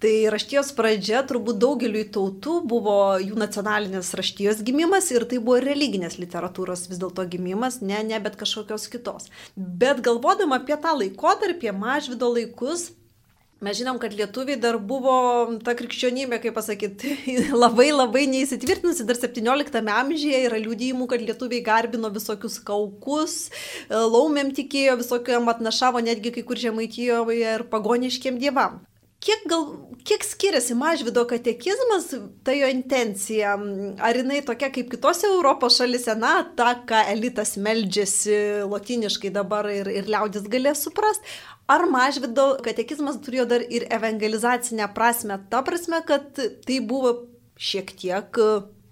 Tai 0.04 0.12
raštijos 0.34 0.74
pradžia 0.76 1.22
turbūt 1.28 1.60
daugeliui 1.62 2.04
tautų 2.12 2.58
buvo 2.68 2.98
jų 3.22 3.38
nacionalinės 3.40 4.12
raštijos 4.20 4.60
gimimas 4.68 5.08
ir 5.14 5.24
tai 5.30 5.40
buvo 5.40 5.62
religinės 5.64 6.20
literatūros 6.20 6.90
vis 6.92 7.00
dėlto 7.00 7.24
gimimas, 7.32 7.80
ne, 7.80 8.02
ne, 8.04 8.20
bet 8.20 8.36
kažkokios 8.40 8.90
kitos. 8.92 9.32
Bet 9.56 10.04
galvodama 10.04 10.60
apie 10.60 10.76
tą 10.84 10.98
laikotarpį, 11.00 11.72
mažvido 11.80 12.32
laikus, 12.36 12.92
Mes 13.64 13.78
žinom, 13.80 13.96
kad 13.98 14.12
lietuviai 14.12 14.60
dar 14.60 14.76
buvo 14.84 15.14
ta 15.64 15.72
krikščionybė, 15.80 16.42
kaip 16.44 16.58
pasakyti, 16.58 17.14
labai 17.64 17.88
labai 17.94 18.26
neįsitvirtinusi, 18.28 19.06
dar 19.08 19.16
17 19.16 19.80
amžiuje 19.96 20.42
yra 20.50 20.60
liūdėjimų, 20.60 21.08
kad 21.08 21.24
lietuviai 21.24 21.64
garbino 21.64 22.12
visokius 22.12 22.60
kaukus, 22.68 23.38
laumėm 23.90 24.52
tikėjo, 24.60 24.98
visokiam 25.00 25.48
atnašavo 25.54 26.04
netgi 26.04 26.36
kai 26.36 26.44
kur 26.44 26.60
žemaitijoje 26.60 27.56
ir 27.56 27.66
pagoniškiem 27.72 28.44
dievam. 28.44 28.84
Kiek, 29.26 29.42
gal, 29.50 29.64
kiek 30.06 30.22
skiriasi 30.22 30.76
mažvido 30.78 31.24
katekizmas, 31.26 32.12
ta 32.46 32.54
jo 32.54 32.68
intencija? 32.70 33.56
Ar 34.06 34.20
jinai 34.20 34.44
tokia 34.46 34.70
kaip 34.74 34.92
kitose 34.92 35.26
Europos 35.32 35.80
šalise, 35.80 36.14
na, 36.20 36.36
ta, 36.58 36.76
ką 36.86 37.00
elitas 37.10 37.56
meldžiasi 37.58 38.68
lotiniškai 38.70 39.32
dabar 39.34 39.66
ir, 39.74 39.90
ir 39.90 40.12
liaudis 40.14 40.46
galės 40.52 40.84
suprasti? 40.86 41.26
Ar 41.66 41.88
mažvido 41.90 42.52
katekizmas 42.66 43.18
turėjo 43.26 43.48
dar 43.50 43.66
ir 43.66 43.88
evangelizacinę 43.98 44.92
prasme, 44.94 45.40
ta 45.50 45.64
prasme, 45.66 46.04
kad 46.06 46.38
tai 46.38 46.78
buvo 46.86 47.16
šiek 47.58 47.96
tiek 47.98 48.42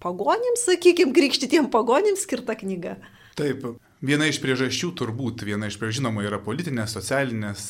pagonims, 0.02 0.66
sakykime, 0.66 1.14
krikštytiem 1.14 1.70
pagonims 1.70 2.26
skirta 2.26 2.58
knyga? 2.58 2.98
Taip, 3.38 3.76
Viena 4.04 4.26
iš 4.28 4.42
priežasčių 4.44 4.90
turbūt, 5.00 5.46
viena 5.48 5.70
iš 5.70 5.78
priežasčių, 5.80 6.02
žinoma, 6.02 6.26
yra 6.28 6.36
politinės, 6.44 6.92
socialinės, 6.98 7.62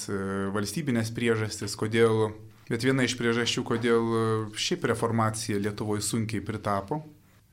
valstybinės 0.56 1.12
priežastys, 1.14 1.76
kodėl 1.78 2.32
Bet 2.70 2.86
viena 2.86 3.04
iš 3.04 3.18
priežasčių, 3.20 3.66
kodėl 3.68 4.14
e, 4.14 4.24
šiaip 4.56 4.88
reformacija 4.94 5.60
Lietuvoje 5.60 6.06
sunkiai 6.06 6.44
pritapo. 6.46 7.02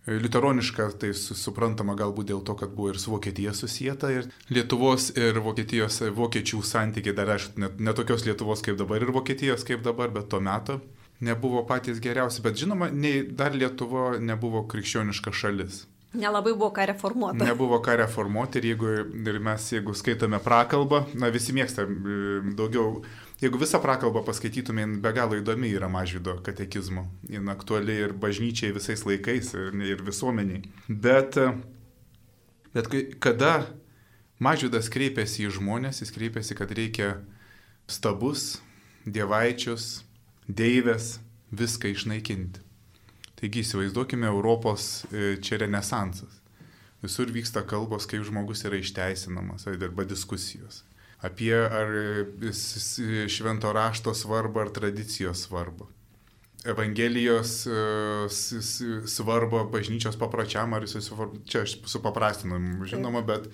E, 0.07 0.14
Liuteroniška 0.23 0.87
tai 1.02 1.11
suprantama 1.17 1.97
galbūt 1.99 2.31
dėl 2.31 2.45
to, 2.47 2.55
kad 2.61 2.73
buvo 2.76 2.93
ir 2.93 3.00
su 3.02 3.12
Vokietija 3.14 3.55
susijęta 3.57 4.12
ir 4.14 4.31
Lietuvos 4.52 5.11
ir 5.19 5.43
Vokietijos 5.43 6.00
e, 6.07 6.12
vokiečių 6.14 6.62
santykiai 6.67 7.17
dar 7.17 7.35
aišku, 7.37 7.59
net 7.61 7.83
ne 7.83 7.95
tokios 7.97 8.25
Lietuvos 8.29 8.62
kaip 8.67 8.79
dabar 8.81 9.02
ir 9.02 9.12
Vokietijos 9.17 9.67
kaip 9.67 9.83
dabar, 9.87 10.14
bet 10.14 10.31
tuo 10.31 10.40
metu 10.40 10.81
nebuvo 11.21 11.67
patys 11.69 12.00
geriausi. 12.00 12.43
Bet 12.43 12.57
žinoma, 12.57 12.88
nei 12.93 13.23
dar 13.23 13.57
Lietuvo 13.57 14.14
nebuvo 14.19 14.64
krikščioniška 14.71 15.35
šalis. 15.37 15.85
Nelabai 16.11 16.57
buvo 16.59 16.73
ką 16.75 16.88
reformuoti. 16.90 17.45
Nebuvo 17.47 17.79
ką 17.85 17.95
reformuoti 18.00 18.59
ir 18.59 18.73
jeigu 18.73 18.95
ir 19.31 19.37
mes, 19.38 19.67
jeigu 19.76 19.95
skaitome 19.95 20.40
prakalbą, 20.43 21.05
na 21.14 21.31
visi 21.31 21.55
mėgsta 21.55 21.85
daugiau 22.59 23.05
Jeigu 23.40 23.59
visą 23.59 23.78
prakalbą 23.80 24.20
paskaitytume, 24.25 24.82
be 25.00 25.12
galo 25.16 25.38
įdomi 25.40 25.70
yra 25.73 25.88
mažvido 25.88 26.35
katekizmo. 26.44 27.06
Jis 27.25 27.47
aktuali 27.49 27.94
ir 28.04 28.12
bažnyčiai 28.12 28.75
visais 28.76 29.00
laikais, 29.09 29.54
ir, 29.56 29.78
ir 29.80 30.02
visuomeniai. 30.04 30.66
Bet, 30.88 31.38
bet 32.76 32.90
kada 33.25 33.54
mažvidas 34.37 34.92
kreipiasi 34.92 35.47
į 35.49 35.54
žmonės, 35.56 36.02
jis 36.04 36.12
kreipiasi, 36.12 36.59
kad 36.59 36.75
reikia 36.76 37.14
stabus, 37.88 38.59
dievaičius, 39.09 40.02
deivės, 40.44 41.16
viską 41.49 41.94
išnaikinti. 41.97 42.61
Taigi 43.40 43.64
įsivaizduokime 43.64 44.28
Europos 44.28 45.06
e, 45.09 45.38
čia 45.40 45.62
renesansas. 45.64 46.42
Visur 47.00 47.32
vyksta 47.32 47.64
kalbos, 47.64 48.04
kaip 48.04 48.28
žmogus 48.28 48.68
yra 48.68 48.76
išteisinamas 48.85 49.64
arba 49.73 50.04
diskusijos 50.04 50.82
apie 51.27 51.55
ar 51.55 51.95
švento 53.29 53.73
rašto 53.77 54.15
svarbą 54.15 54.67
ar 54.67 54.71
tradicijos 54.77 55.47
svarbą. 55.49 55.89
Evangelijos 56.65 57.67
e, 57.67 58.29
svarbą 59.09 59.65
bažnyčios 59.73 60.19
papročiam, 60.21 60.75
ar 60.77 60.85
jis 60.85 61.12
čia 61.49 61.65
aš 61.65 61.79
supaprastinu, 61.89 62.61
žinoma, 62.85 63.25
bet 63.25 63.49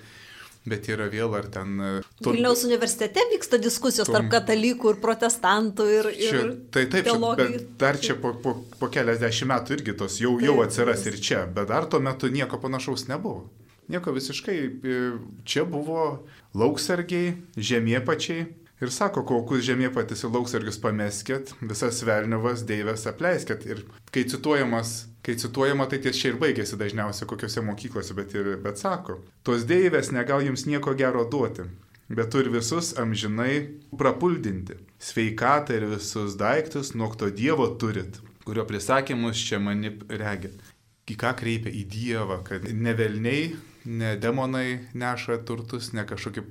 bet 0.66 0.88
yra 0.90 1.06
vėl 1.10 1.34
ar 1.38 1.46
ten... 1.52 1.76
E, 1.78 1.90
to... 2.18 2.32
Vilniaus 2.34 2.64
universitete 2.66 3.22
vyksta 3.30 3.60
diskusijos 3.62 4.08
tom... 4.08 4.18
tarp 4.18 4.32
katalikų 4.34 4.94
ir 4.94 4.98
protestantų 5.02 5.86
ir... 5.92 6.08
Čia, 6.18 6.32
ir 6.40 6.50
tai 6.74 6.86
taip, 6.92 7.06
čia, 7.06 7.34
bet 7.38 7.68
dar 7.80 8.00
čia 8.02 8.16
po, 8.22 8.34
po, 8.42 8.56
po 8.80 8.90
keliasdešimt 8.92 9.52
metų 9.52 9.78
irgi 9.78 9.94
tos 10.02 10.18
jau, 10.22 10.34
jau 10.42 10.58
atsiras 10.64 11.06
ir 11.06 11.20
čia, 11.22 11.44
bet 11.46 11.70
dar 11.70 11.86
tuo 11.90 12.02
metu 12.02 12.30
nieko 12.32 12.58
panašaus 12.62 13.06
nebuvo. 13.10 13.46
Nieko 13.88 14.12
visiškai. 14.12 14.56
E, 14.66 15.00
čia 15.46 15.64
buvo 15.64 16.26
lauksargiai, 16.54 17.36
žemiepačiai. 17.56 18.46
Ir 18.76 18.90
sako, 18.92 19.22
kokius 19.24 19.64
žemiepatis 19.64 20.20
ir 20.20 20.34
lauksargius 20.34 20.76
pameskit, 20.82 21.54
visas 21.64 22.02
velnivas, 22.04 22.60
deivės 22.68 23.06
apleiskit. 23.08 23.62
Ir 23.64 23.80
kai 24.12 24.26
cituojamas, 24.28 25.06
kai 25.24 25.38
cituojama, 25.40 25.86
tai 25.88 26.02
ties 26.04 26.18
čia 26.20 26.34
ir 26.34 26.40
baigėsi 26.42 26.76
dažniausiai 26.76 27.28
kokiuose 27.30 27.64
mokyklose, 27.64 28.16
bet, 28.18 28.34
ir, 28.36 28.50
bet 28.60 28.82
sako, 28.82 29.22
tos 29.48 29.64
deivės 29.64 30.12
negal 30.12 30.44
jums 30.44 30.66
nieko 30.68 30.92
gero 30.98 31.24
duoti, 31.32 31.64
bet 32.12 32.28
turi 32.34 32.52
visus 32.52 32.92
amžinai 33.00 33.54
prapuldinti. 33.96 34.76
Sveikatą 35.00 35.78
ir 35.78 35.88
visus 35.94 36.36
daiktus 36.36 36.92
nuo 36.92 37.08
to 37.16 37.30
Dievo 37.32 37.70
turit, 37.80 38.20
kurio 38.44 38.66
prisakymus 38.68 39.40
čia 39.40 39.56
mani 39.56 39.94
regit. 40.12 40.60
Į 41.08 41.16
ką 41.16 41.32
kreipia 41.38 41.72
į 41.72 41.86
Dievą, 41.88 42.42
kad 42.44 42.68
ne 42.68 42.92
velniai 42.98 43.54
ne 43.86 44.14
demonai 44.20 44.78
neša 44.94 45.40
turtus, 45.48 45.92
ne 45.96 46.06
kažkokie 46.06 46.44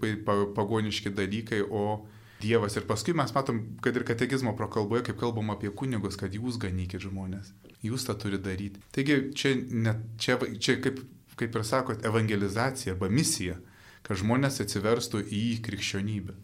pagoniški 0.55 1.11
dalykai, 1.15 1.61
o 1.69 2.05
Dievas. 2.41 2.75
Ir 2.75 2.85
paskui 2.87 3.15
mes 3.15 3.31
matom, 3.35 3.61
kad 3.81 3.95
ir 3.95 4.05
katekizmo 4.07 4.55
prakalboje, 4.57 5.05
kaip 5.07 5.19
kalbam 5.21 5.53
apie 5.53 5.71
kunigus, 5.71 6.17
kad 6.19 6.35
jūs 6.35 6.59
ganykit 6.61 7.05
žmonės. 7.05 7.53
Jūs 7.85 8.07
tą 8.07 8.17
turi 8.19 8.39
daryti. 8.41 8.81
Taigi 8.95 9.19
čia, 9.37 9.55
ne, 9.71 9.95
čia, 10.21 10.37
čia 10.59 10.77
kaip, 10.83 10.99
kaip 11.39 11.55
ir 11.55 11.65
sakot, 11.67 12.05
evangelizacija 12.05 12.95
arba 12.95 13.09
misija, 13.09 13.59
kad 14.05 14.19
žmonės 14.21 14.59
atsiverstų 14.63 15.23
į 15.31 15.45
krikščionybę. 15.65 16.35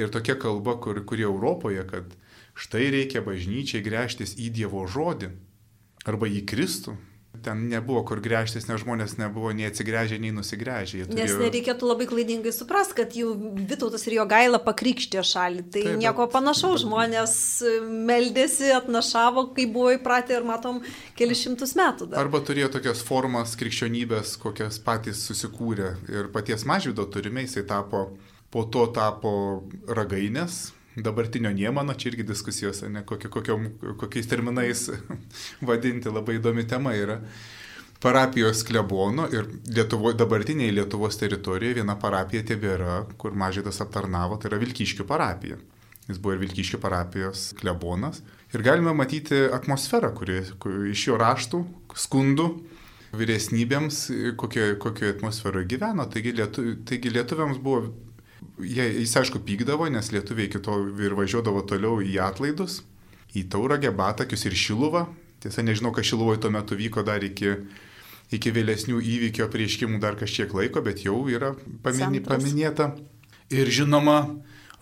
Ir 0.00 0.12
tokia 0.12 0.38
kalba, 0.40 0.78
kur, 0.80 1.02
kuri 1.04 1.26
Europoje, 1.26 1.82
kad 1.90 2.14
štai 2.56 2.86
reikia 2.94 3.20
bažnyčiai 3.24 3.84
grėžtis 3.84 4.38
į 4.40 4.48
Dievo 4.56 4.86
žodį, 4.88 5.32
arba 6.08 6.28
į 6.30 6.44
Kristų. 6.48 6.96
Ten 7.42 7.68
nebuvo 7.72 8.02
kur 8.04 8.20
gręžtis, 8.20 8.66
nes 8.68 8.82
žmonės 8.84 9.14
nebuvo 9.16 9.50
nei 9.56 9.64
atsigręžę, 9.66 10.18
nei 10.20 10.30
nusigręžę. 10.36 10.98
Jie 11.00 11.06
Nes 11.08 11.30
turėjo- 11.32 11.40
nereikėtų 11.40 11.88
labai 11.88 12.06
klaidingai 12.06 12.52
suprasti, 12.52 12.94
kad 13.00 13.14
jau 13.16 13.32
Vitautas 13.56 14.04
ir 14.06 14.12
jo 14.18 14.26
gaila 14.28 14.58
pakrikštė 14.60 15.24
šalį. 15.24 15.62
Tai 15.72 15.82
Taip, 15.82 15.96
nieko 15.98 16.26
bet- 16.28 16.34
panašaus. 16.36 16.84
Žmonės 16.84 17.32
e, 17.64 17.72
meldėsi, 17.88 18.68
atnašavo, 18.76 19.54
kai 19.56 19.64
buvo 19.66 19.94
įpratę 19.96 20.36
ir 20.36 20.44
matom 20.44 20.82
kelius 21.16 21.40
šimtus 21.46 21.72
metų 21.74 22.10
dar. 22.12 22.20
Arba 22.20 22.38
turėjo 22.44 22.68
tokias 22.76 23.00
formas 23.02 23.56
krikščionybės, 23.56 24.36
kokias 24.38 24.78
patys 24.78 25.24
susikūrė. 25.26 25.96
Ir 26.12 26.28
paties 26.28 26.64
mažvido 26.68 27.08
turime, 27.10 27.40
jisai 27.48 27.64
tapo, 27.66 28.10
po 28.52 28.64
to 28.64 28.86
tapo 28.92 29.64
ragainės. 29.88 30.72
Dabartinio 30.96 31.52
Niemano, 31.56 31.94
čia 31.96 32.10
irgi 32.10 32.26
diskusijos, 32.28 32.82
ne, 32.92 33.00
kokio, 33.08 33.30
kokiom, 33.32 33.66
kokiais 34.00 34.28
terminais 34.28 34.86
vadinti, 35.68 36.12
labai 36.12 36.36
įdomi 36.40 36.66
tema 36.68 36.92
yra. 36.98 37.20
Parapijos 38.02 38.64
klebono 38.66 39.28
ir 39.30 39.46
Lietuvo, 39.70 40.10
dabartinėje 40.18 40.74
Lietuvos 40.74 41.16
teritorijoje 41.20 41.78
viena 41.78 41.94
parapija 42.02 42.42
tebėra, 42.48 43.04
kur 43.16 43.36
mažydas 43.38 43.78
aptarnavo, 43.84 44.40
tai 44.42 44.50
yra 44.50 44.58
Vilkyškių 44.60 45.06
parapija. 45.06 45.60
Jis 46.08 46.18
buvo 46.18 46.34
ir 46.34 46.42
Vilkyškių 46.42 46.80
parapijos 46.82 47.52
klebonas. 47.60 48.20
Ir 48.52 48.64
galime 48.66 48.92
matyti 48.98 49.38
atmosferą, 49.54 50.10
kuri, 50.18 50.40
kuri 50.60 50.90
iš 50.90 51.06
jo 51.12 51.18
raštų, 51.20 51.62
skundų 51.94 52.48
vyresnybėms, 53.16 54.02
kokioje 54.40 54.76
kokio 54.82 55.12
atmosferoje 55.14 55.68
gyveno. 55.70 56.08
Taigi, 56.10 56.34
lietu, 56.36 56.64
taigi 56.88 57.12
lietuviams 57.12 57.62
buvo, 57.62 57.92
jie, 58.60 58.84
jis 59.02 59.14
aišku 59.22 59.40
pykdavo, 59.46 59.88
nes 59.92 60.12
lietuviai 60.12 60.50
kito 60.52 60.76
ir 61.02 61.14
važiuodavo 61.18 61.62
toliau 61.68 62.00
į 62.04 62.18
atlaidus, 62.24 62.80
į 63.36 63.46
Tauragę, 63.52 63.90
Batakius 63.96 64.46
ir 64.48 64.56
Šiluvą. 64.58 65.06
Tiesa, 65.42 65.64
nežinau, 65.66 65.90
kas 65.94 66.06
Šiluvoje 66.06 66.40
tuo 66.44 66.52
metu 66.54 66.76
vyko 66.78 67.02
dar 67.02 67.24
iki, 67.26 67.56
iki 68.32 68.52
vėlesnių 68.54 69.00
įvykio 69.02 69.48
prieškimų 69.50 69.98
dar 70.02 70.16
kažkiek 70.20 70.52
laiko, 70.54 70.82
bet 70.86 71.02
jau 71.04 71.24
yra 71.28 71.54
paminė, 71.82 72.22
paminėta. 72.28 72.92
Ir 73.52 73.68
žinoma, 73.68 74.20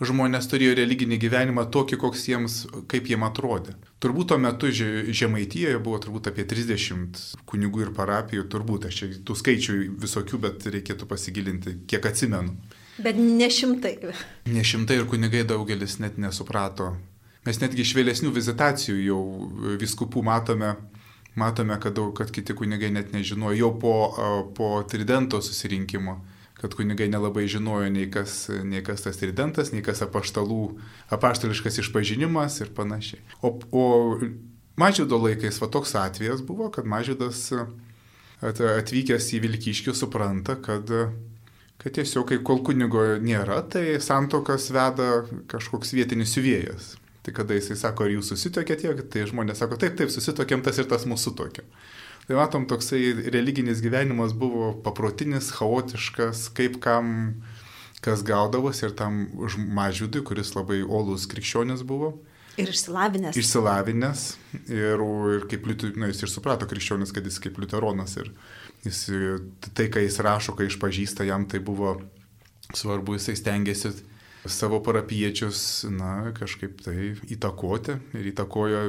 žmonės 0.01 0.47
turėjo 0.49 0.75
religinį 0.79 1.17
gyvenimą 1.21 1.65
tokį, 1.73 1.97
koks 2.01 2.27
jiems, 2.29 2.57
kaip 2.89 3.09
jiem 3.09 3.25
atrodė. 3.27 3.75
Turbūt 4.01 4.31
tuo 4.31 4.37
metu 4.41 4.71
Že- 4.73 5.13
Žemaitijoje 5.13 5.79
buvo 5.83 5.99
turbūt 6.01 6.29
apie 6.31 6.45
30 6.49 7.19
kunigų 7.45 7.83
ir 7.85 7.91
parapijų, 7.97 8.47
turbūt 8.49 8.87
aš 8.89 9.01
čia 9.01 9.09
tų 9.27 9.35
skaičių 9.37 9.75
visokių, 10.01 10.39
bet 10.41 10.65
reikėtų 10.73 11.09
pasigilinti, 11.09 11.75
kiek 11.87 12.05
atsimenu. 12.05 12.55
Bet 12.97 13.15
ne 13.17 13.47
šimtai. 13.51 13.95
Ne 14.51 14.63
šimtai 14.67 14.99
ir 14.99 15.07
kunigai 15.09 15.45
daugelis 15.47 15.99
net 16.03 16.17
nesuprato. 16.21 16.91
Mes 17.45 17.57
netgi 17.61 17.81
iš 17.85 17.95
vėlesnių 17.97 18.33
vizitacijų 18.35 18.97
jau 19.01 19.21
viskupų 19.81 20.21
matome, 20.25 20.75
matome 21.39 21.77
kad, 21.81 21.95
daug, 21.97 22.11
kad 22.17 22.29
kiti 22.33 22.53
kunigai 22.57 22.91
net 22.93 23.15
nežinojo, 23.15 23.57
jau 23.57 23.71
po, 23.81 23.95
po 24.57 24.69
tridento 24.89 25.39
susirinkimo, 25.41 26.19
kad 26.59 26.75
kunigai 26.77 27.07
nelabai 27.09 27.47
žinojo 27.49 27.89
nei 27.89 28.11
kas, 28.13 28.45
nei 28.67 28.83
kas 28.85 29.07
tas 29.07 29.17
tridentas, 29.17 29.71
nei 29.73 29.81
kas 29.85 30.03
apaštalų, 30.05 30.61
apaštališkas 31.17 31.81
išpažinimas 31.81 32.59
ir 32.61 32.69
panašiai. 32.77 33.23
O, 33.41 33.55
o 33.73 33.85
mažydo 34.77 35.17
laikais 35.23 35.57
va 35.63 35.71
toks 35.73 35.95
atvejas 35.97 36.45
buvo, 36.45 36.69
kad 36.69 36.85
mažydas 36.85 37.47
at, 37.55 38.61
atvykęs 38.61 39.33
į 39.33 39.41
Vilkyškių 39.47 39.97
supranta, 39.97 40.59
kad 40.61 40.93
kad 41.81 41.95
tiesiog, 41.97 42.27
kai 42.29 42.39
kol 42.45 42.61
kunigo 42.65 43.03
nėra, 43.21 43.61
tai 43.73 43.97
santokas 44.03 44.69
veda 44.73 45.23
kažkoks 45.51 45.95
vietinis 45.97 46.35
siuvėjas. 46.35 46.95
Tai 47.21 47.33
kada 47.37 47.53
jisai 47.57 47.77
sako, 47.77 48.05
ar 48.07 48.13
jūs 48.15 48.31
susitokėte 48.33 48.87
tiek, 48.87 49.01
tai 49.13 49.25
žmonės 49.29 49.59
sako, 49.61 49.77
taip, 49.81 49.93
taip, 49.99 50.09
susitokėm, 50.13 50.63
tas 50.65 50.79
ir 50.81 50.87
tas 50.89 51.05
mūsų 51.09 51.35
tokio. 51.37 51.65
Tai 52.27 52.37
matom, 52.37 52.65
toksai 52.69 53.01
religinis 53.33 53.81
gyvenimas 53.81 54.33
buvo 54.37 54.71
paprotinis, 54.85 55.51
chaotiškas, 55.57 56.47
kaip 56.57 56.79
kam 56.81 57.11
kas 58.01 58.23
gaudavosi 58.25 58.87
ir 58.87 58.95
tam 58.97 59.23
mažydui, 59.77 60.23
kuris 60.25 60.53
labai 60.57 60.81
olus 60.81 61.27
krikščionis 61.29 61.83
buvo, 61.85 62.15
Ir 62.59 62.67
išsilavinęs. 62.73 63.37
išsilavinęs 63.39 64.23
ir, 64.73 65.01
ir 65.35 65.45
kaip 65.49 65.67
liutu, 65.69 65.91
na, 65.95 66.09
jis 66.11 66.25
ir 66.25 66.31
suprato 66.33 66.65
krikščionis, 66.67 67.13
kad 67.15 67.25
jis 67.29 67.37
kaip 67.41 67.57
liuteronas 67.61 68.17
ir 68.19 68.31
jis, 68.85 69.03
tai, 69.73 69.87
ką 69.93 70.03
jis 70.05 70.19
rašo, 70.23 70.55
kai 70.57 70.69
išpažįsta 70.69 71.27
jam, 71.27 71.45
tai 71.49 71.61
buvo 71.63 71.99
svarbu, 72.75 73.17
jisai 73.17 73.37
stengiasi 73.39 73.93
savo 74.49 74.81
parapiečius, 74.81 75.85
na, 75.91 76.31
kažkaip 76.37 76.81
tai 76.81 77.13
įtakoti 77.29 77.97
ir 78.17 78.29
įtakojo, 78.31 78.85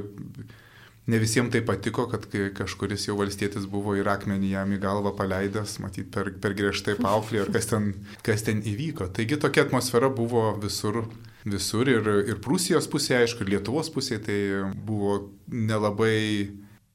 ne 1.12 1.18
visiems 1.20 1.52
tai 1.52 1.60
patiko, 1.66 2.06
kad 2.08 2.24
kažkuris 2.56 3.08
jau 3.08 3.18
valstietis 3.18 3.66
buvo 3.68 3.96
ir 3.98 4.08
akmenį 4.08 4.54
jam 4.54 4.72
į 4.72 4.80
galvą 4.82 5.12
paleidęs, 5.18 5.76
matyt, 5.84 6.08
per, 6.14 6.32
per 6.40 6.56
griežtai 6.56 6.96
paauklį 7.00 7.42
ir 7.42 7.52
kas 7.52 7.68
ten, 7.72 7.92
kas 8.24 8.46
ten 8.46 8.62
įvyko. 8.64 9.10
Taigi 9.12 9.40
tokia 9.42 9.66
atmosfera 9.66 10.12
buvo 10.12 10.52
visur 10.62 11.04
visur 11.44 11.88
ir, 11.90 12.06
ir 12.30 12.38
Prūsijos 12.42 12.86
pusėje, 12.90 13.24
aišku, 13.24 13.42
ir 13.42 13.56
Lietuvos 13.56 13.90
pusėje 13.92 14.20
tai 14.28 14.38
buvo 14.86 15.16
nelabai, 15.50 16.50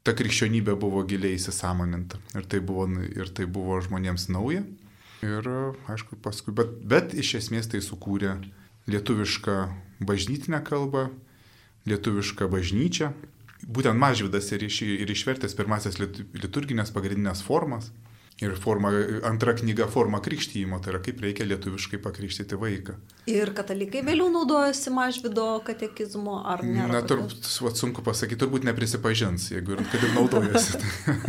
ta 0.07 0.15
krikščionybė 0.15 0.77
buvo 0.79 1.03
giliai 1.07 1.35
įsisamoninta 1.35 2.19
ir 2.39 2.47
tai 2.47 2.61
buvo, 2.63 2.87
ir 3.11 3.31
tai 3.35 3.47
buvo 3.51 3.79
žmonėms 3.83 4.29
nauja. 4.31 4.63
Ir 5.25 5.49
aišku, 5.89 6.19
paskui, 6.23 6.53
bet, 6.55 6.75
bet 6.85 7.15
iš 7.17 7.33
esmės 7.41 7.67
tai 7.71 7.81
sukūrė 7.83 8.37
lietuvišką 8.87 9.55
bažnytinę 10.07 10.61
kalbą, 10.67 11.09
lietuvišką 11.89 12.47
bažnyčią. 12.53 13.11
Būtent 13.67 13.97
Mažvidas 13.97 14.51
ir, 14.53 14.63
iš, 14.67 14.83
ir 14.85 15.09
išvertęs 15.11 15.57
pirmasis 15.57 15.97
liturginės 15.99 16.93
pagrindinės 16.93 17.41
formas. 17.43 17.89
Ir 18.37 18.51
forma, 18.61 18.91
antra 19.25 19.55
knyga 19.57 19.87
forma 19.89 20.19
krikštyjimo, 20.21 20.77
tai 20.85 20.91
yra 20.91 20.99
kaip 21.01 21.23
reikia 21.25 21.45
lietuviškai 21.49 21.97
pakrikštyti 22.03 22.59
vaiką. 22.61 22.93
Ir 23.33 23.49
katalikai 23.57 24.03
vėliau 24.05 24.27
naudojasi 24.29 24.93
mažvido 24.93 25.45
katekizmu, 25.65 26.35
ar 26.45 26.61
ne? 26.61 26.85
Na, 26.91 27.01
turbūt, 27.01 27.49
sunku 27.79 28.05
pasakyti, 28.05 28.37
turbūt 28.43 28.67
neprisipažins, 28.69 29.47
jeigu 29.55 29.73
ir, 29.73 29.81
kad 29.89 30.05
ir 30.05 30.13
naudojasi. 30.13 30.77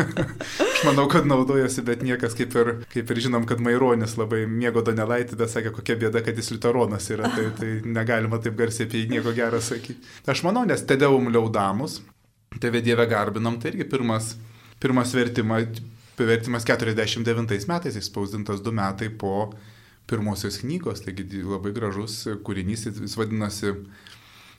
Aš 0.66 0.84
manau, 0.90 1.08
kad 1.08 1.24
naudojasi, 1.32 1.86
bet 1.88 2.04
niekas, 2.04 2.36
kaip 2.36 2.52
ir, 2.60 2.74
kaip 2.92 3.16
ir 3.16 3.24
žinom, 3.24 3.48
kad 3.48 3.64
Maironis 3.64 4.18
labai 4.20 4.44
mėgo 4.44 4.84
Donelaitį, 4.84 5.40
bet 5.40 5.56
sakė, 5.56 5.72
kokia 5.80 5.96
bėda, 6.04 6.20
kad 6.28 6.36
jis 6.36 6.52
liuteronas 6.58 7.08
yra, 7.16 7.32
tai, 7.32 7.48
tai 7.58 7.74
negalima 7.88 8.36
taip 8.44 8.60
garsiai 8.60 8.84
apie 8.84 9.06
jį 9.06 9.14
nieko 9.16 9.32
gerą 9.32 9.64
sakyti. 9.64 10.04
Aš 10.28 10.44
manau, 10.44 10.68
nes 10.68 10.84
Tedeum 10.84 11.32
liaudamus, 11.32 12.02
Teve 12.60 12.84
Dieve 12.84 13.08
garbinam, 13.08 13.56
tai 13.56 13.72
irgi 13.72 13.88
pirmas, 13.88 14.34
pirmas 14.76 15.16
vertimas, 15.16 15.80
vertimas 16.26 16.66
49 16.66 17.68
metais, 17.70 17.98
įspausdintas 18.00 18.62
du 18.64 18.72
metai 18.74 19.10
po 19.10 19.52
pirmosios 20.08 20.58
knygos, 20.62 21.02
taigi 21.04 21.42
labai 21.44 21.74
gražus 21.76 22.22
kūrinys, 22.44 22.86
jis 22.88 23.16
vadinasi, 23.18 23.74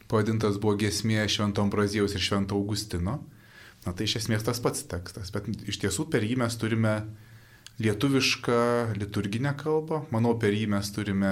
pavadintas 0.09 0.59
buvo 0.61 0.77
gesmė 0.79 1.25
Švento 1.29 1.65
Ambrazijos 1.65 2.15
ir 2.15 2.23
Švento 2.23 2.57
Augustino. 2.57 3.19
Na 3.85 3.93
tai 3.95 4.09
iš 4.09 4.17
esmės 4.19 4.43
tas 4.45 4.59
pats 4.59 4.83
tekstas, 4.91 5.31
bet 5.31 5.47
iš 5.69 5.79
tiesų 5.81 6.09
per 6.11 6.25
jį 6.27 6.35
mes 6.41 6.57
turime 6.59 6.95
lietuvišką 7.79 8.59
liturginę 8.99 9.53
kalbą, 9.59 10.03
manau 10.11 10.35
per 10.39 10.51
jį 10.51 10.67
mes 10.73 10.89
turime 10.91 11.31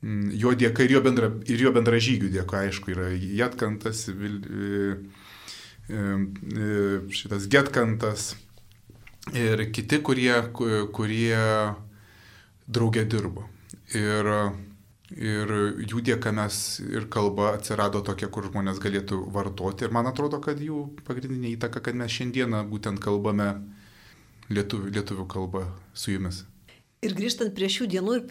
mm, 0.00 0.30
jo 0.38 0.54
dėka 0.54 0.86
ir 0.86 0.94
jo, 0.94 1.02
bendra, 1.04 1.32
ir 1.50 1.66
jo 1.66 1.74
bendražygių 1.74 2.30
dėka, 2.36 2.62
aišku, 2.68 2.94
yra 2.94 3.10
Jetkantas, 3.18 4.06
šitas 7.18 7.50
Getkantas 7.50 8.30
ir 9.32 9.64
kiti, 9.72 10.00
kurie, 10.04 10.34
kurie 10.92 11.40
draugė 12.66 13.04
dirbo. 13.08 13.46
Ir, 13.94 14.30
ir 15.14 15.54
jų 15.84 16.02
dėka 16.04 16.32
mes 16.34 16.80
ir 16.84 17.08
kalba 17.12 17.52
atsirado 17.54 18.02
tokia, 18.04 18.28
kur 18.32 18.48
žmonės 18.50 18.80
galėtų 18.82 19.20
vartoti. 19.32 19.86
Ir 19.86 19.94
man 19.94 20.08
atrodo, 20.10 20.40
kad 20.44 20.60
jų 20.60 20.88
pagrindinė 21.06 21.54
įtaka, 21.54 21.84
kad 21.84 21.96
mes 21.96 22.12
šiandieną 22.12 22.64
būtent 22.70 23.00
kalbame 23.04 23.52
lietuvių, 24.52 24.92
lietuvių 24.98 25.28
kalbą 25.30 25.66
su 25.94 26.16
jumis. 26.16 26.44
Ir 27.04 27.12
grįžtant 27.16 27.52
prie 27.56 27.68
šių 27.68 27.88
dienų 27.92 28.16
ir 28.16 28.22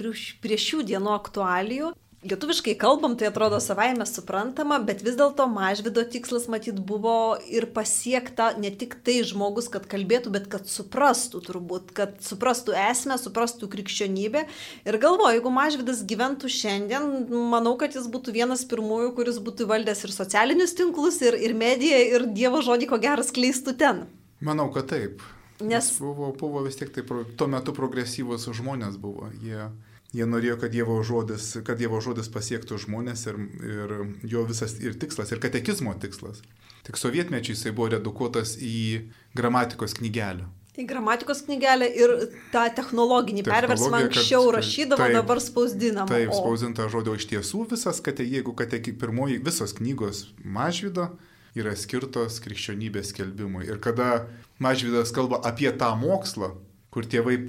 prie, 0.41 0.57
šių 0.57 0.81
dienų 0.89 1.11
aktualijų, 1.13 1.91
lietuviškai 2.23 2.73
kalbam, 2.79 3.15
tai 3.19 3.27
atrodo 3.29 3.59
savaime 3.63 4.05
suprantama, 4.07 4.79
bet 4.83 5.03
vis 5.05 5.17
dėlto 5.19 5.45
mažvido 5.51 6.03
tikslas 6.07 6.47
matyt 6.51 6.79
buvo 6.79 7.35
ir 7.51 7.67
pasiekta 7.75 8.53
ne 8.59 8.71
tik 8.71 8.95
tai 9.05 9.19
žmogus, 9.27 9.69
kad 9.73 9.85
kalbėtų, 9.91 10.33
bet 10.33 10.47
kad 10.51 10.69
suprastų 10.69 11.43
turbūt, 11.47 11.93
kad 11.97 12.17
suprastų 12.23 12.75
esmę, 12.85 13.19
suprastų 13.21 13.69
krikščionybę. 13.73 14.45
Ir 14.87 14.99
galvoju, 15.03 15.37
jeigu 15.37 15.53
mažvidas 15.53 16.03
gyventų 16.07 16.51
šiandien, 16.51 17.07
manau, 17.51 17.75
kad 17.79 17.95
jis 17.97 18.09
būtų 18.11 18.35
vienas 18.39 18.65
pirmųjų, 18.69 19.13
kuris 19.19 19.39
būtų 19.43 19.69
valdęs 19.69 20.03
ir 20.07 20.15
socialinius 20.15 20.75
tinklus, 20.79 21.21
ir, 21.25 21.37
ir 21.37 21.55
mediją, 21.57 22.01
ir 22.17 22.27
Dievo 22.33 22.63
žodį 22.65 22.89
ko 22.89 22.99
geras 23.03 23.31
kleistų 23.35 23.77
ten. 23.79 24.05
Manau, 24.43 24.69
kad 24.73 24.89
taip. 24.91 25.23
Nes 25.63 25.87
buvo, 26.01 26.33
buvo 26.35 26.63
vis 26.65 26.75
tiek 26.79 26.91
tai, 26.91 27.03
tuo 27.37 27.47
metu 27.47 27.73
progresyvus 27.75 28.49
žmonės 28.57 28.97
buvo. 28.99 29.29
Jie, 29.43 29.69
Jie 30.13 30.25
norėjo, 30.29 30.59
kad 30.61 30.73
Dievo 30.73 30.99
žodis, 31.01 31.55
kad 31.65 31.79
Dievo 31.81 31.97
žodis 32.03 32.27
pasiektų 32.29 32.77
žmonės 32.83 33.25
ir, 33.31 33.39
ir 33.65 33.93
jo 34.29 34.43
visas 34.45 34.75
ir 34.77 34.93
tikslas, 35.01 35.31
ir 35.33 35.41
katekizmo 35.41 35.95
tikslas. 35.97 36.43
Tik 36.85 36.99
sovietmečiai 36.99 37.55
jisai 37.55 37.71
buvo 37.73 37.89
redukuotas 37.95 38.53
į 38.61 39.09
gramatikos 39.33 39.95
knygelę. 39.97 40.45
Į 40.73 40.85
gramatikos 40.89 41.43
knygelę 41.47 41.87
ir 41.97 42.11
tą 42.53 42.63
technologinį 42.77 43.43
perversmą 43.45 44.03
anksčiau 44.07 44.47
kad, 44.47 44.55
rašydavo, 44.59 45.01
taip, 45.01 45.17
dabar 45.17 45.41
spausdinama. 45.41 46.09
Taip, 46.09 46.31
o... 46.33 46.37
spausdinta 46.37 46.87
žodžio 46.93 47.13
iš 47.17 47.27
tiesų 47.29 47.67
visas, 47.73 48.01
kad 48.05 48.21
jeigu 48.21 48.53
kad 48.57 48.73
pirmoji 49.01 49.37
visos 49.41 49.73
knygos 49.77 50.27
mažvydo 50.41 51.11
yra 51.57 51.73
skirtos 51.77 52.37
krikščionybės 52.41 53.13
skelbimui. 53.13 53.67
Ir 53.69 53.81
kada 53.81 54.27
mažvydas 54.61 55.13
kalba 55.13 55.41
apie 55.45 55.69
tą 55.77 55.91
mokslą, 55.97 56.55
kur, 56.93 57.07
tėvai, 57.09 57.39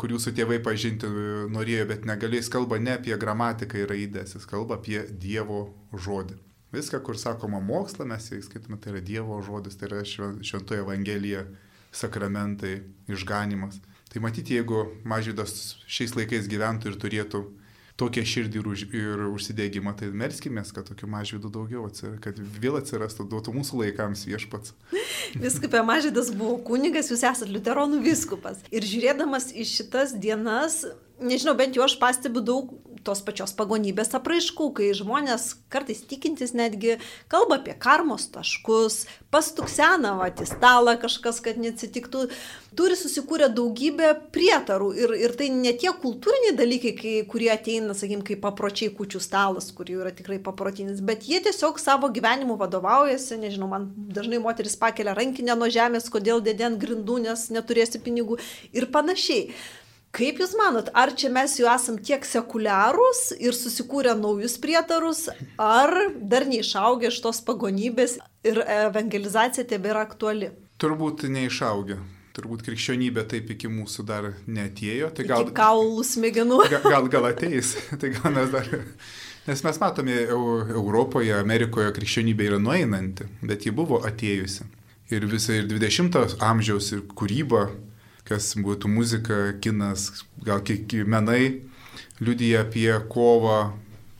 kur 0.00 0.12
jūsų 0.14 0.34
tėvai 0.34 0.58
pažinti 0.64 1.08
norėjo, 1.54 1.86
bet 1.92 2.06
negalės, 2.08 2.50
kalba 2.50 2.80
ne 2.82 2.96
apie 2.98 3.14
gramatiką 3.20 3.84
ir 3.84 3.92
raidės, 3.92 4.34
jis 4.34 4.46
kalba 4.50 4.78
apie 4.80 5.04
Dievo 5.22 5.68
žodį. 5.94 6.38
Viską, 6.74 7.00
kur 7.06 7.16
sakoma 7.16 7.62
moksla, 7.64 8.04
mes 8.10 8.26
skaitome, 8.44 8.76
tai 8.82 8.92
yra 8.92 9.04
Dievo 9.04 9.38
žodis, 9.44 9.78
tai 9.78 9.88
yra 9.88 10.02
šventoje 10.04 10.82
Evangelija 10.82 11.46
sakramentai, 11.94 12.82
išganimas. 13.08 13.78
Tai 14.12 14.20
matyti, 14.24 14.58
jeigu 14.58 14.84
mažydas 15.08 15.78
šiais 15.88 16.14
laikais 16.16 16.50
gyventų 16.50 16.92
ir 16.92 16.98
turėtų 17.00 17.42
tokią 17.98 18.24
širdį 18.30 18.60
ir, 18.60 18.68
už, 18.70 18.84
ir 18.94 19.24
užsidėgymą, 19.26 19.94
tai 19.98 20.10
melskime, 20.14 20.62
kad 20.74 20.86
tokių 20.90 21.08
mažydų 21.10 21.50
daugiau 21.54 21.88
atsirastų, 21.88 22.22
kad 22.22 22.38
vėl 22.62 22.78
atsirastų, 22.78 23.26
duotų 23.32 23.54
mūsų 23.56 23.82
laikams 23.82 24.24
viešpats. 24.28 24.74
Viskupė 25.44 25.82
mažydas 25.86 26.30
buvo 26.34 26.60
kunigas, 26.68 27.10
jūs 27.12 27.24
esate 27.26 27.50
liuteronų 27.50 28.00
viskupas. 28.06 28.62
Ir 28.70 28.86
žiūrėdamas 28.86 29.50
į 29.50 29.66
šitas 29.66 30.14
dienas, 30.14 30.84
nežinau, 31.20 31.56
bent 31.58 31.76
jau 31.76 31.84
aš 31.86 31.98
pastebiu 32.00 32.42
daug 32.44 32.74
tos 33.06 33.22
pačios 33.24 33.54
pagonybės 33.56 34.12
apraiškų, 34.18 34.68
kai 34.76 34.88
žmonės 34.96 35.52
kartais 35.72 36.02
tikintis 36.08 36.52
netgi 36.56 36.98
kalba 37.32 37.58
apie 37.58 37.74
karmos 37.78 38.26
taškus, 38.34 39.04
pastuksena 39.32 40.14
vat 40.18 40.42
į 40.42 40.48
stalą 40.50 40.96
kažkas, 41.00 41.40
kad 41.44 41.60
neatsitiktų, 41.60 42.26
turi 42.78 42.98
susikūrę 42.98 43.48
daugybę 43.54 44.12
prietarų 44.34 44.90
ir, 44.98 45.14
ir 45.24 45.34
tai 45.38 45.48
ne 45.54 45.72
tie 45.78 45.92
kultūriniai 46.02 46.54
dalykai, 46.58 46.94
kai, 46.98 47.14
kurie 47.30 47.50
ateina, 47.54 47.96
sakykim, 47.96 48.22
kaip 48.26 48.42
papročiai 48.44 48.92
kučių 48.94 49.22
stalas, 49.24 49.70
kur 49.74 49.88
jau 49.90 50.02
yra 50.04 50.12
tikrai 50.14 50.40
paprotinis, 50.42 51.02
bet 51.04 51.26
jie 51.28 51.40
tiesiog 51.44 51.80
savo 51.82 52.12
gyvenimu 52.12 52.58
vadovaujasi, 52.60 53.40
nežinau, 53.40 53.70
man 53.72 53.90
dažnai 53.96 54.40
moteris 54.42 54.78
pakelia 54.80 55.16
rankinę 55.18 55.58
nuo 55.58 55.72
žemės, 55.72 56.10
kodėl 56.12 56.44
dėdė 56.44 56.72
ant 56.72 56.80
grindų, 56.82 57.22
nes 57.28 57.48
neturėsi 57.54 58.02
pinigų 58.04 58.40
ir 58.76 58.90
panašiai. 58.92 59.52
Kaip 60.16 60.38
Jūs 60.40 60.54
manot, 60.56 60.88
ar 60.96 61.12
čia 61.12 61.28
mes 61.32 61.58
jau 61.58 61.68
esam 61.68 61.98
tiek 62.00 62.24
sekuliarūs 62.24 63.34
ir 63.44 63.56
susikūrę 63.56 64.14
naujus 64.16 64.56
prietarus, 64.60 65.26
ar 65.60 65.92
dar 66.16 66.46
neišaugę 66.48 67.10
iš 67.10 67.18
tos 67.26 67.42
pagonybės 67.44 68.16
ir 68.48 68.62
evangelizacija 68.64 69.66
tebėra 69.68 70.06
aktuali? 70.08 70.48
Turbūt 70.80 71.26
neišaugę. 71.28 71.98
Turbūt 72.38 72.62
krikščionybė 72.64 73.24
taip 73.28 73.50
iki 73.52 73.68
mūsų 73.68 74.04
dar 74.08 74.30
netėjo. 74.46 75.10
Tai 75.12 75.26
gal, 75.28 75.44
iki 75.44 75.56
kaulų 75.58 76.04
smegenų. 76.06 76.60
Gal, 76.72 76.84
gal, 76.86 77.08
gal 77.12 77.28
ateis. 77.32 77.74
tai 78.00 78.12
gal 78.14 78.32
mes 78.36 78.52
dar. 78.54 78.68
Nes 79.48 79.64
mes 79.64 79.80
matome 79.82 80.14
Europoje, 80.28 81.34
Amerikoje 81.36 81.90
krikščionybė 81.96 82.48
yra 82.52 82.62
nueinanti, 82.62 83.26
bet 83.42 83.66
ji 83.66 83.74
buvo 83.74 84.00
atėjusi. 84.08 84.68
Ir 85.12 85.24
visą 85.28 85.56
ir 85.56 85.68
20-ojo 85.70 86.38
amžiaus 86.44 86.92
ir 86.94 87.04
kūryba 87.16 87.66
kas 88.28 88.52
būtų 88.60 88.90
muzika, 88.92 89.36
kinas, 89.64 90.24
gal 90.44 90.60
kiek 90.66 90.92
menai, 91.08 91.62
liudyja 92.20 92.66
apie 92.66 92.90
kovą 93.10 93.72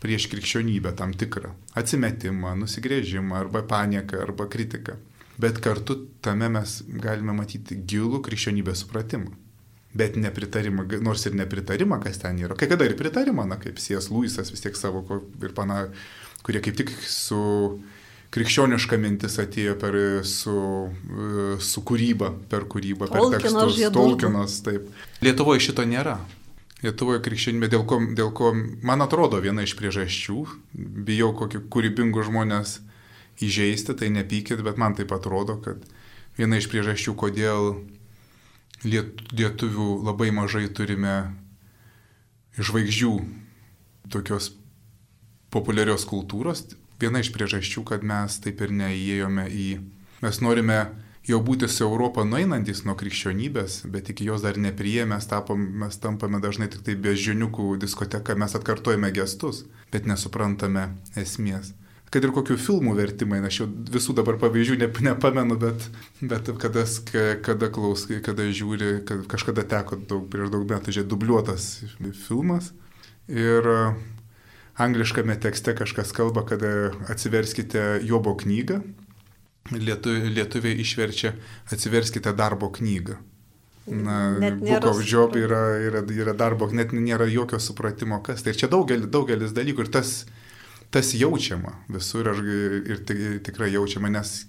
prieš 0.03 0.29
krikščionybę 0.33 0.95
tam 0.99 1.13
tikrą. 1.19 1.53
Atsimetimą, 1.79 2.55
nusigrėžimą 2.63 3.39
arba 3.43 3.63
panieką 3.67 4.23
arba 4.23 4.47
kritiką. 4.51 4.97
Bet 5.39 5.61
kartu 5.63 6.01
tame 6.23 6.49
mes 6.51 6.81
galime 6.89 7.35
matyti 7.37 7.79
gilų 7.79 8.23
krikščionybės 8.27 8.83
supratimą. 8.85 9.35
Bet 9.99 10.19
nepritarimą, 10.21 10.85
nors 11.03 11.25
ir 11.27 11.37
nepritarimą, 11.39 12.01
kas 12.03 12.21
ten 12.23 12.39
yra. 12.43 12.57
Kai 12.59 12.69
kada 12.71 12.87
ir 12.87 12.97
pritarimą, 12.99 13.47
na, 13.49 13.57
kaip 13.61 13.79
Sijas 13.81 14.11
Luisas 14.13 14.53
vis 14.53 14.63
tiek 14.63 14.77
savo 14.77 15.05
ir 15.43 15.55
pana, 15.57 15.87
kurie 16.47 16.61
kaip 16.63 16.77
tik 16.79 16.93
su 17.07 17.41
krikščioniška 18.35 18.99
mintis 19.01 19.39
atėjo 19.41 19.77
per, 19.81 19.97
su, 20.29 20.57
su 21.65 21.85
kūryba, 21.89 22.33
per 22.51 22.67
kūrybą, 22.71 23.09
per 23.09 23.23
Tolkino 23.23 23.65
tekstus. 23.65 23.95
Tolkienas, 23.95 24.59
taip. 24.67 24.91
Lietuvoje 25.25 25.65
šito 25.69 25.87
nėra. 25.89 26.19
Lietuvoje 26.85 27.23
krikščionybė, 27.25 27.71
dėl 27.73 27.85
ko, 27.91 27.99
dėl 28.15 28.29
ko, 28.37 28.53
man 28.87 29.03
atrodo, 29.03 29.41
viena 29.43 29.65
iš 29.67 29.75
priežasčių, 29.79 30.37
bijau 31.09 31.33
kokį 31.41 31.65
kūrybingų 31.73 32.29
žmonės 32.29 32.79
įžeisti, 33.43 33.97
tai 33.99 34.13
nepykit, 34.15 34.63
bet 34.67 34.79
man 34.79 34.95
taip 34.99 35.11
atrodo, 35.15 35.59
kad 35.65 35.83
viena 36.39 36.61
iš 36.61 36.69
priežasčių, 36.71 37.17
kodėl 37.19 37.73
liet, 38.87 39.25
lietuvių 39.35 39.89
labai 40.07 40.31
mažai 40.35 40.69
turime 40.71 41.17
žvaigždžių 42.59 43.13
tokios 44.13 44.53
populiarios 45.55 46.05
kultūros, 46.07 46.67
viena 47.01 47.23
iš 47.23 47.33
priežasčių, 47.35 47.85
kad 47.89 48.07
mes 48.07 48.41
taip 48.45 48.63
ir 48.65 48.75
neįėjome 48.75 49.49
į... 49.51 49.69
Mes 50.25 50.41
norime 50.43 50.79
jau 51.29 51.41
būti 51.45 51.69
su 51.71 51.85
Europą 51.85 52.25
nueinantis 52.27 52.85
nuo 52.89 52.97
krikščionybės, 52.99 53.83
bet 53.93 54.09
iki 54.13 54.27
jos 54.29 54.45
dar 54.45 54.59
nepriėmė, 54.59 55.19
mes 55.83 56.01
tampame 56.03 56.41
dažnai 56.43 56.71
tik 56.73 56.87
tai 56.87 56.97
bežiniukų 56.99 57.77
diskoteka, 57.83 58.39
mes 58.39 58.57
atkartojame 58.59 59.13
gestus, 59.15 59.67
bet 59.93 60.09
nesupratame 60.09 60.89
esmės. 61.17 61.75
Kad 62.09 62.25
ir 62.25 62.33
kokių 62.33 62.57
filmų 62.57 62.95
vertimai, 62.97 63.43
aš 63.45 63.61
jau 63.61 63.67
visų 63.93 64.15
dabar 64.17 64.39
pavyzdžių 64.41 64.79
ne, 64.81 64.87
nepamenu, 65.11 65.59
bet, 65.61 65.89
bet 66.25 66.49
kada, 66.63 66.87
kada 67.45 67.69
klausai, 67.69 68.23
kada 68.25 68.47
žiūri, 68.49 69.03
kad 69.09 69.27
kažkada 69.29 69.67
teko 69.69 69.99
daug, 70.01 70.25
prieš 70.33 70.55
daug 70.55 70.65
metų 70.71 70.95
žiūrėti 70.95 71.13
dubliuotas 71.13 71.67
filmas. 72.25 72.73
Ir 73.29 73.69
angliškame 74.79 75.37
tekste 75.41 75.75
kažkas 75.79 76.13
kalba, 76.17 76.45
kad 76.47 76.63
e, 76.63 76.91
atsiverskite 77.11 78.01
Jobo 78.07 78.37
knygą, 78.39 78.81
Lietu, 79.69 80.15
lietuviai 80.33 80.79
išverčia 80.81 81.35
atsiverskite 81.69 82.33
darbo 82.33 82.71
knygą. 82.73 83.19
Na, 83.89 84.37
Book 84.57 84.87
of 84.89 85.03
Job 85.05 85.37
yra, 85.37 85.61
yra, 85.81 86.03
yra 86.13 86.33
darbo, 86.37 86.69
net 86.73 86.93
nėra 86.93 87.27
jokio 87.29 87.61
supratimo, 87.61 88.21
kas 88.25 88.45
tai. 88.45 88.53
Ir 88.53 88.63
čia 88.63 88.69
daugelis, 88.73 89.09
daugelis 89.13 89.53
dalykų 89.57 89.87
ir 89.87 89.91
tas, 89.93 90.13
tas 90.93 91.13
jaučiama 91.17 91.75
visur 91.93 92.29
ir, 92.33 92.41
ir 92.89 93.03
tikrai 93.45 93.71
jaučiama, 93.73 94.13
nes 94.13 94.43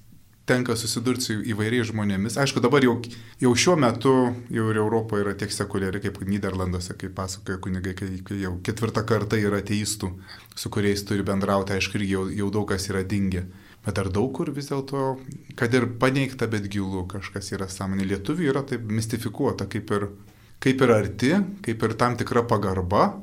tenka 0.50 0.76
susidurti 0.80 1.28
su 1.28 1.38
įvairiais 1.54 1.92
žmonėmis. 1.92 2.38
Aišku, 2.42 2.62
dabar 2.64 2.84
jau, 2.86 2.96
jau 3.42 3.54
šiuo 3.64 3.76
metu 3.80 4.14
jau 4.50 4.66
ir 4.72 4.80
Europoje 4.82 5.24
yra 5.26 5.36
tiek 5.38 5.54
sekuliari, 5.54 6.02
kaip 6.04 6.20
Niderlanduose, 6.26 6.96
kaip 7.00 7.14
pasakoja 7.18 7.62
kunigai, 7.64 7.94
kai, 7.98 8.10
kai 8.26 8.42
jau 8.42 8.56
ketvirtą 8.66 9.06
kartą 9.08 9.40
yra 9.40 9.62
ateistų, 9.64 10.12
su 10.58 10.74
kuriais 10.74 11.06
turi 11.08 11.26
bendrauti, 11.28 11.78
aišku, 11.78 12.00
irgi 12.02 12.16
jau, 12.16 12.26
jau 12.42 12.50
daug 12.58 12.68
kas 12.74 12.90
yra 12.92 13.06
dingę. 13.08 13.46
Bet 13.86 14.02
ar 14.02 14.10
daug 14.12 14.34
kur 14.36 14.52
vis 14.52 14.68
dėlto, 14.70 15.14
kad 15.60 15.74
ir 15.78 15.88
paneigta, 16.02 16.50
bet 16.52 16.68
gilu 16.72 17.06
kažkas 17.10 17.54
yra 17.56 17.70
sąmonė. 17.72 18.10
Lietuvių 18.10 18.52
yra 18.52 18.66
taip 18.68 18.84
mistifikuota, 18.92 19.70
kaip 19.72 19.94
ir, 19.96 20.10
kaip 20.60 20.84
ir 20.84 20.94
arti, 20.98 21.34
kaip 21.66 21.88
ir 21.88 21.96
tam 22.02 22.20
tikra 22.20 22.44
pagarba, 22.50 23.14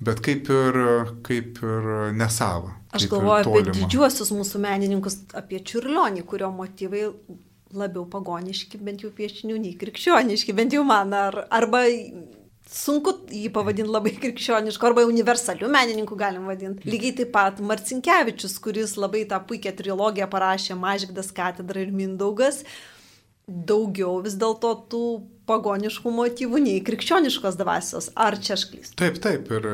bet 0.00 0.22
kaip 0.24 0.48
ir, 0.54 0.82
kaip 1.26 1.60
ir 1.60 1.90
nesava. 2.16 2.77
Aš 2.96 3.04
galvoju 3.10 3.44
apie 3.44 3.74
didžiuosius 3.74 4.32
mūsų 4.32 4.62
menininkus, 4.64 5.18
apie 5.36 5.60
Čiurlionį, 5.60 6.24
kurio 6.28 6.48
motyvai 6.54 7.04
labiau 7.76 8.06
pagoniški, 8.08 8.80
bent 8.80 9.04
jau 9.04 9.10
piešinių, 9.14 9.58
nei 9.60 9.76
krikščioniški, 9.76 10.54
bent 10.56 10.72
jau 10.72 10.84
man, 10.88 11.12
ar, 11.12 11.42
arba 11.52 11.82
sunku 12.72 13.14
jį 13.32 13.48
pavadinti 13.52 13.92
labai 13.92 14.12
krikščionišku, 14.16 14.88
arba 14.88 15.04
universaliu 15.08 15.68
menininku 15.72 16.16
galim 16.20 16.48
vadinti. 16.48 16.88
Lygiai 16.88 17.16
taip 17.20 17.32
pat 17.36 17.60
Marcinkievičius, 17.64 18.58
kuris 18.64 18.96
labai 19.00 19.24
tą 19.28 19.40
puikią 19.48 19.74
trilogiją 19.76 20.28
parašė 20.32 20.76
Mažvydas 20.80 21.32
katedra 21.36 21.84
ir 21.84 21.92
Mindaugas, 21.92 22.62
daugiau 23.48 24.20
vis 24.24 24.36
dėlto 24.38 24.74
tų 24.92 25.04
pagoniškų 25.48 26.10
motyvų 26.12 26.60
nei 26.60 26.80
krikščioniškos 26.84 27.56
dvasios. 27.56 28.10
Ar 28.20 28.36
čia 28.36 28.52
aš 28.58 28.66
klystu? 28.68 28.96
Taip, 29.00 29.16
taip. 29.24 29.48
Ir 29.56 29.68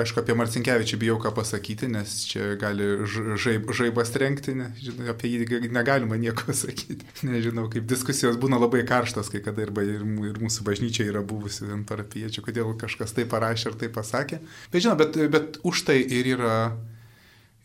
aišku, 0.00 0.22
apie 0.22 0.34
Marcinkievičių 0.38 0.98
bijau 1.00 1.18
ką 1.22 1.30
pasakyti, 1.36 1.86
nes 1.92 2.16
čia 2.26 2.56
gali 2.60 2.88
žaib, 3.06 3.70
žaibas 3.76 4.10
trenkti, 4.14 4.56
ne, 4.58 4.70
žinau, 4.82 5.06
apie 5.12 5.30
jį 5.30 5.70
negalima 5.70 6.18
nieko 6.20 6.54
sakyti. 6.62 7.06
Nežinau, 7.26 7.68
kaip 7.72 7.86
diskusijos 7.90 8.40
būna 8.42 8.58
labai 8.60 8.82
karštas, 8.88 9.30
kai 9.32 9.42
kada 9.44 9.62
ir, 9.66 9.72
ir, 9.84 10.02
ir 10.32 10.40
mūsų 10.42 10.66
bažnyčia 10.66 11.06
yra 11.12 11.22
buvusi 11.22 11.68
ant 11.70 11.86
parapiečių, 11.88 12.44
kodėl 12.48 12.74
kažkas 12.80 13.14
tai 13.14 13.28
parašė 13.30 13.70
ar 13.70 13.78
tai 13.84 13.92
pasakė. 13.94 14.40
Bet 14.74 14.86
žinau, 14.86 14.96
bet, 14.98 15.20
bet 15.30 15.60
už 15.62 15.84
tai 15.86 16.00
ir 16.02 16.34
yra 16.34 16.58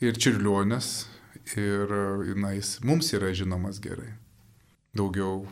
ir 0.05 0.21
čiurlionės, 0.21 0.93
ir 1.57 1.97
na, 2.37 2.53
jis 2.57 2.77
mums 2.85 3.09
yra 3.17 3.33
žinomas 3.33 3.81
gerai 3.81 4.13
daugiau 4.95 5.43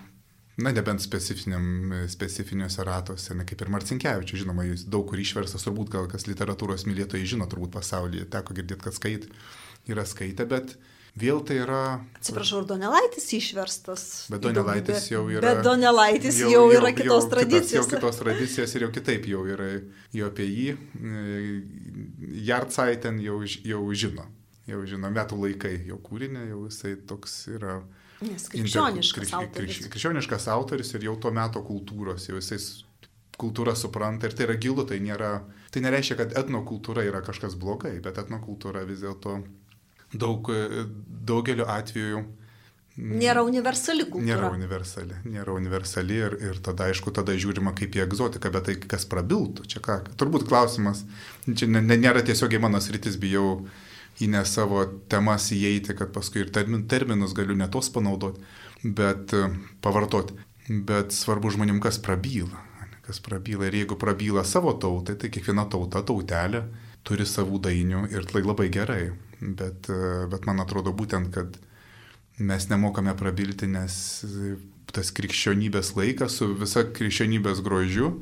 Na, 0.57 0.69
nebent 0.69 1.01
specifiniuose 1.01 2.83
ratuose, 2.85 3.33
ne 3.33 3.45
kaip 3.49 3.61
ir 3.65 3.71
Marcinkievičius, 3.73 4.43
žinoma, 4.43 4.67
jis 4.67 4.83
daug 4.85 5.07
kur 5.09 5.17
išverstas, 5.17 5.63
turbūt 5.65 5.89
gal 5.95 6.05
kas 6.11 6.27
literatūros 6.29 6.85
mylėtojai 6.85 7.29
žino, 7.31 7.47
turbūt 7.49 7.73
pasaulyje, 7.73 8.27
teko 8.29 8.53
girdėti, 8.59 8.83
kad 8.83 8.93
skait, 8.93 9.25
yra 9.89 10.03
skaitę, 10.05 10.45
bet 10.51 10.75
vėl 11.17 11.41
tai 11.47 11.57
yra... 11.63 11.79
Atsiprašau, 12.19 12.61
ir 12.61 12.67
Donelaitis 12.69 13.25
išverstas. 13.39 14.05
Bet 14.29 14.45
Donelaitis 14.45 15.09
jau 15.09 15.23
yra... 15.33 15.41
Bet 15.47 15.63
Donelaitis 15.65 16.37
jau, 16.43 16.51
jau 16.53 16.69
yra 16.75 16.93
kitos 16.93 17.25
jau, 17.25 17.33
tradicijos. 17.33 17.79
Jau 17.79 17.87
kitos 17.95 18.19
tradicijos 18.21 18.77
ir 18.77 18.85
jau 18.85 18.91
kitaip 18.93 19.25
jau 19.33 19.41
yra, 19.55 19.71
jau 20.13 20.29
apie 20.29 20.49
jį, 20.51 20.69
e, 20.77 22.37
Jartsaiten 22.45 23.17
jau, 23.25 23.41
jau 23.41 23.83
žino, 23.97 24.29
jau 24.69 24.85
žino 24.85 25.09
metų 25.17 25.41
laikai, 25.47 25.79
jau 25.89 25.97
kūrinė, 25.97 26.45
jau 26.53 26.61
jisai 26.69 26.93
toks 27.09 27.39
yra 27.57 27.81
Nes 28.23 28.47
krikščioniškas 28.51 29.29
inter, 29.29 29.39
autorius. 29.39 29.77
Krikš, 29.79 29.91
krikščioniškas 29.93 30.47
autoris 30.53 30.93
ir 30.95 31.07
jau 31.09 31.15
to 31.19 31.31
meto 31.35 31.63
kultūros, 31.65 32.29
jau 32.29 32.39
jisai 32.39 32.59
kultūrą 33.39 33.73
supranta 33.77 34.29
ir 34.29 34.37
tai 34.37 34.47
yra 34.47 34.55
gilu, 34.61 34.85
tai, 34.87 34.99
nėra, 35.03 35.33
tai 35.73 35.81
nereiškia, 35.83 36.19
kad 36.21 36.37
etnokultūra 36.43 37.05
yra 37.07 37.23
kažkas 37.25 37.57
blogai, 37.59 37.97
bet 38.03 38.21
etnokultūra 38.21 38.85
vis 38.87 39.01
dėlto 39.03 39.41
daug, 40.13 40.53
daugeliu 41.27 41.67
atveju 41.67 42.23
Nėra 42.93 43.41
universali 43.41 44.03
kultūra. 44.05 44.27
Nėra 44.27 44.49
universali, 44.53 45.15
nėra 45.25 45.55
universali 45.57 46.17
ir, 46.27 46.35
ir 46.45 46.59
tada, 46.61 46.91
aišku, 46.91 47.09
tada 47.15 47.33
žiūrima 47.33 47.73
kaip 47.73 47.95
į 47.97 48.03
egzotiką, 48.03 48.51
bet 48.53 48.67
tai 48.69 48.75
kas 48.77 49.07
prabiltų, 49.09 49.65
čia 49.65 49.81
ką. 49.81 49.95
Turbūt 50.19 50.45
klausimas, 50.45 51.01
čia 51.49 51.65
nėra 51.73 52.21
tiesiogiai 52.21 52.61
mano 52.61 52.77
sritis, 52.83 53.17
bijau 53.17 53.63
į 54.23 54.29
ne 54.33 54.43
savo 54.47 54.83
temas 55.11 55.49
įeiti, 55.55 55.95
kad 55.97 56.13
paskui 56.15 56.43
ir 56.43 56.51
termin, 56.55 56.85
terminus 56.89 57.35
galiu 57.37 57.55
ne 57.59 57.67
tos 57.71 57.89
panaudoti, 57.93 58.43
bet 58.83 59.35
e, 59.35 59.47
pavartoti. 59.83 60.37
Bet 60.87 61.11
svarbu 61.11 61.51
žmonėm, 61.53 61.81
kas 61.83 61.99
prabyla. 61.99 62.61
Kas 63.03 63.19
prabyla. 63.19 63.67
Ir 63.67 63.81
jeigu 63.81 63.97
prabyla 63.99 64.45
savo 64.47 64.71
tautai, 64.79 65.17
tai 65.19 65.27
kiekviena 65.33 65.67
tauta, 65.71 66.05
tautelė 66.07 66.63
turi 67.03 67.27
savų 67.27 67.59
dainių 67.65 68.05
ir 68.15 68.27
tai 68.31 68.45
labai 68.45 68.69
gerai. 68.71 69.11
Bet, 69.43 69.89
e, 69.91 70.25
bet 70.31 70.47
man 70.47 70.63
atrodo 70.63 70.95
būtent, 70.95 71.33
kad 71.35 71.59
mes 72.39 72.69
nemokame 72.71 73.13
prabilti, 73.19 73.67
nes 73.69 73.97
tas 74.93 75.11
krikščionybės 75.15 75.93
laikas 75.97 76.39
su 76.39 76.53
visa 76.57 76.85
krikščionybės 76.95 77.61
grožiu 77.65 78.13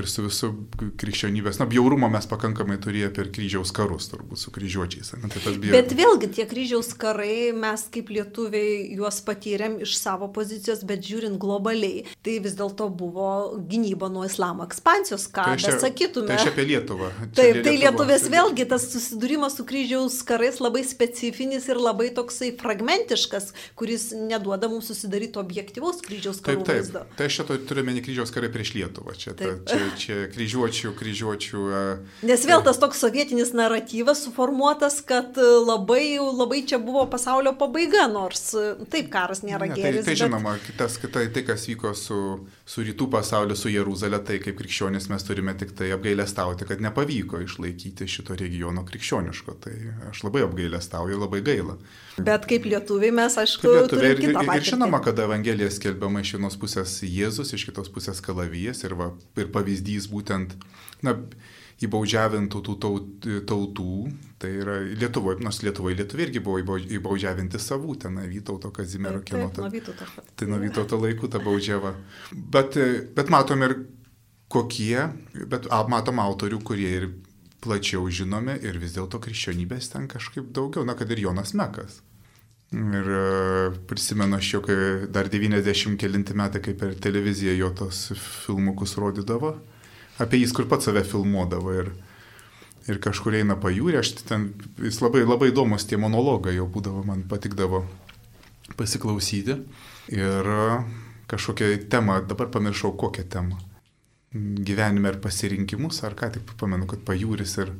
ir 0.00 0.08
su 0.10 0.24
visų 0.26 0.50
krikščionybės, 1.00 1.60
na, 1.60 1.66
bjaurumo 1.70 2.08
mes 2.12 2.28
pakankamai 2.30 2.78
turėjome 2.82 3.14
per 3.16 3.30
kryžiaus 3.34 3.72
karus, 3.76 4.08
turbūt 4.12 4.40
su 4.40 4.52
kryžiuočiais. 4.54 5.12
Ne, 5.20 5.30
tai. 5.32 5.54
Bet 5.64 5.94
vėlgi 5.96 6.30
tie 6.38 6.46
kryžiaus 6.48 6.92
karai, 6.98 7.52
mes 7.56 7.86
kaip 7.92 8.10
lietuviai 8.14 8.96
juos 8.96 9.20
patyrėm 9.26 9.78
iš 9.86 9.96
savo 9.98 10.28
pozicijos, 10.34 10.84
bet 10.88 11.04
žiūrint 11.06 11.38
globaliai, 11.42 12.04
tai 12.26 12.38
vis 12.44 12.56
dėlto 12.58 12.88
buvo 12.92 13.30
gynyba 13.70 14.10
nuo 14.12 14.26
islamo 14.28 14.66
ekspansijos, 14.66 15.28
ką 15.34 15.48
tai 15.52 15.58
čia, 15.62 15.76
sakytume. 15.82 16.30
Tai 16.30 16.40
čia 16.42 16.52
apie 16.52 16.66
Lietuvą. 16.70 17.10
Taip, 17.36 17.60
tai 17.66 17.76
lietuvės 17.80 18.26
vėlgi 18.32 18.68
tas 18.70 18.88
susidūrimas 18.92 19.58
su 19.58 19.66
kryžiaus 19.68 20.18
karais 20.26 20.60
labai 20.62 20.84
specifinis 20.86 21.68
ir 21.70 21.80
labai 21.80 22.08
toksai 22.16 22.52
fragmentiškas, 22.60 23.52
kuris 23.78 24.10
neduoda 24.16 24.70
mums 24.72 24.90
susidaryti 24.90 25.40
objektyvaus 25.40 26.02
kryžiaus 26.04 26.42
karų 26.44 26.62
taip, 26.62 26.68
taip. 26.68 26.82
vaizdo. 26.82 27.04
Tai 27.18 27.28
aš 27.28 27.40
čia 27.40 27.58
turiu 27.68 27.86
meni 27.86 28.04
kryžiaus 28.04 28.32
karai 28.34 28.50
prieš 28.52 28.74
Lietuvą. 28.76 29.16
Čia, 29.16 29.34
ta, 29.38 29.52
čia 29.68 29.85
čia 29.98 30.16
kryžiuočių, 30.32 30.92
kryžiuočių. 30.98 31.62
Nes 32.26 32.44
vėl 32.48 32.62
tas 32.66 32.80
toks 32.82 33.00
sovietinis 33.02 33.52
naratyvas 33.56 34.22
suformuotas, 34.26 34.98
kad 35.06 35.38
e, 35.38 35.46
labai, 35.66 36.16
labai 36.18 36.62
čia 36.68 36.80
buvo 36.82 37.04
pasaulio 37.10 37.54
pabaiga, 37.58 38.06
nors 38.10 38.48
e, 38.56 38.74
taip 38.92 39.10
karas 39.12 39.44
nėra 39.46 39.68
ne, 39.70 39.76
geras. 39.78 40.02
Tai, 40.02 40.10
tai 40.10 40.16
žinoma, 40.22 40.56
bet... 40.58 40.72
tas, 40.80 40.98
tai, 41.02 41.26
tai, 41.34 41.44
kas 41.46 41.68
vyko 41.70 41.92
su, 41.98 42.20
su 42.66 42.86
rytų 42.86 43.10
pasauliu, 43.12 43.58
su 43.58 43.72
Jeruzalė, 43.72 44.22
tai 44.26 44.40
kaip 44.42 44.58
krikščionis 44.60 45.10
mes 45.12 45.28
turime 45.28 45.54
tik 45.58 45.76
tai 45.78 45.92
apgailestauti, 45.96 46.68
kad 46.68 46.82
nepavyko 46.84 47.42
išlaikyti 47.44 48.08
šito 48.10 48.38
regiono 48.38 48.86
krikščioniško. 48.88 49.56
Tai 49.66 49.76
aš 50.10 50.26
labai 50.26 50.46
apgailestauju, 50.46 51.22
labai 51.22 51.44
gaila. 51.46 51.78
Bet 52.16 52.46
kaip 52.48 52.64
lietuviai 52.64 53.12
mes, 53.12 53.34
aišku, 53.42 53.68
lietuviai 53.68 54.14
ir, 54.14 54.22
ir, 54.30 54.38
ir 54.40 54.64
žinoma, 54.64 55.02
kad 55.04 55.18
Evangelija 55.20 55.68
skelbiama 55.72 56.22
iš 56.24 56.36
vienos 56.38 56.56
pusės 56.60 56.96
Jėzus, 57.04 57.52
iš 57.52 57.66
kitos 57.68 57.92
pusės 57.92 58.22
Kalavijas 58.24 58.80
ir, 58.86 58.96
va, 58.96 59.10
ir 59.36 59.50
pavyzdys 59.52 60.08
būtent, 60.12 60.56
na, 61.04 61.18
įbaudžiavintų 61.84 62.62
tų 62.64 62.74
tautų, 63.48 63.90
tai 64.40 64.52
yra 64.62 64.78
Lietuvoje, 64.96 65.42
nors 65.44 65.60
Lietuvoje 65.64 65.98
lietuviai 65.98 66.30
irgi 66.30 66.40
buvo 66.44 66.78
įbaudžiavinti 66.80 67.60
savų, 67.60 67.98
ten 68.00 68.16
Vytauto 68.30 68.70
Kazimiero 68.72 69.20
kino. 69.26 69.50
Tai. 69.52 69.68
Tai 70.36 70.48
nuo 70.48 70.60
Vytauto 70.62 71.00
laikų 71.02 71.28
ta 71.32 71.42
baudžiava. 71.44 71.92
Bet, 72.32 72.80
bet 73.16 73.32
matom 73.32 73.66
ir 73.68 73.76
kokie, 74.52 75.10
bet 75.52 75.68
matom 75.92 76.22
autorių, 76.24 76.62
kurie 76.64 76.88
ir 76.96 77.08
plačiau 77.60 78.08
žinomi 78.08 78.56
ir 78.64 78.80
vis 78.80 78.96
dėlto 78.96 79.20
krikščionybės 79.20 79.92
ten 79.92 80.08
kažkaip 80.08 80.48
daugiau, 80.56 80.86
na 80.86 80.96
kad 80.96 81.10
ir 81.12 81.26
Jonas 81.26 81.52
Mekas. 81.56 82.00
Ir 82.74 83.10
e, 83.14 83.70
prisimenu 83.86 84.36
aš 84.40 84.48
jau, 84.54 84.60
kai 84.66 84.76
dar 85.12 85.30
90 85.30 85.94
kelinti 86.00 86.34
metai, 86.34 86.62
kai 86.64 86.74
per 86.78 86.96
televiziją 86.98 87.54
jo 87.54 87.70
tos 87.78 88.00
filmukus 88.18 88.96
rodydavo, 88.98 89.54
apie 90.18 90.40
jis 90.42 90.54
kur 90.56 90.66
pats 90.70 90.88
save 90.88 91.04
filmuodavo 91.06 91.76
ir, 91.76 91.92
ir 92.90 92.98
kažkur 93.02 93.38
eina 93.38 93.54
pajūrė, 93.62 94.00
aš 94.02 94.16
ten, 94.26 94.50
jis 94.82 94.98
labai, 95.04 95.22
labai 95.28 95.52
įdomus 95.52 95.86
tie 95.86 96.00
monologai 96.00 96.56
jau 96.56 96.66
būdavo, 96.66 97.04
man 97.06 97.22
patikdavo 97.30 97.84
pasiklausyti. 98.76 99.60
Ir 100.14 100.50
kažkokią 101.30 101.70
temą, 101.90 102.20
dabar 102.26 102.50
pamiršau 102.54 102.92
kokią 102.98 103.24
temą 103.30 103.62
gyvenime 104.36 105.12
ir 105.12 105.20
pasirinkimus, 105.22 106.02
ar 106.04 106.16
ką 106.18 106.30
tik 106.34 106.54
pamenu, 106.60 106.86
kad 106.90 107.02
pajūris 107.06 107.56
ir, 107.62 107.72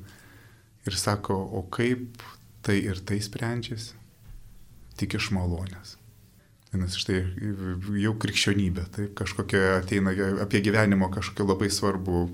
ir 0.87 0.97
sako, 0.99 1.37
o 1.37 1.65
kaip 1.73 2.23
tai 2.67 2.79
ir 2.85 3.01
tai 3.07 3.19
sprendžiasi, 3.23 3.95
tik 5.01 5.17
iš 5.19 5.31
malonės. 5.37 5.97
Nes 6.77 6.97
štai 6.99 7.23
jau 8.03 8.13
krikščionybė, 8.21 8.83
tai 8.93 9.07
kažkokia 9.17 9.79
ateina 9.79 10.13
apie 10.45 10.61
gyvenimo 10.65 11.09
kažkokia 11.15 11.47
labai 11.47 11.71
svarbu 11.73 12.27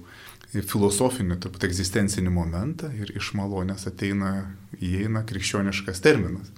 filosofinį, 0.52 1.36
turbūt 1.40 1.66
egzistencinį 1.68 2.32
momentą 2.32 2.90
ir 2.96 3.12
iš 3.16 3.32
malonės 3.38 3.86
ateina, 3.88 4.32
įeina 4.80 5.22
krikščioniškas 5.28 6.02
terminas. 6.04 6.50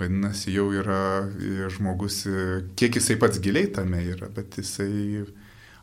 Vadinasi, 0.00 0.52
jau 0.54 0.68
yra 0.72 1.28
žmogus, 1.72 2.22
kiek 2.78 2.96
jisai 2.96 3.18
pats 3.20 3.40
giliai 3.42 3.68
tame 3.72 4.00
yra, 4.14 4.30
bet 4.32 4.56
jisai 4.60 5.24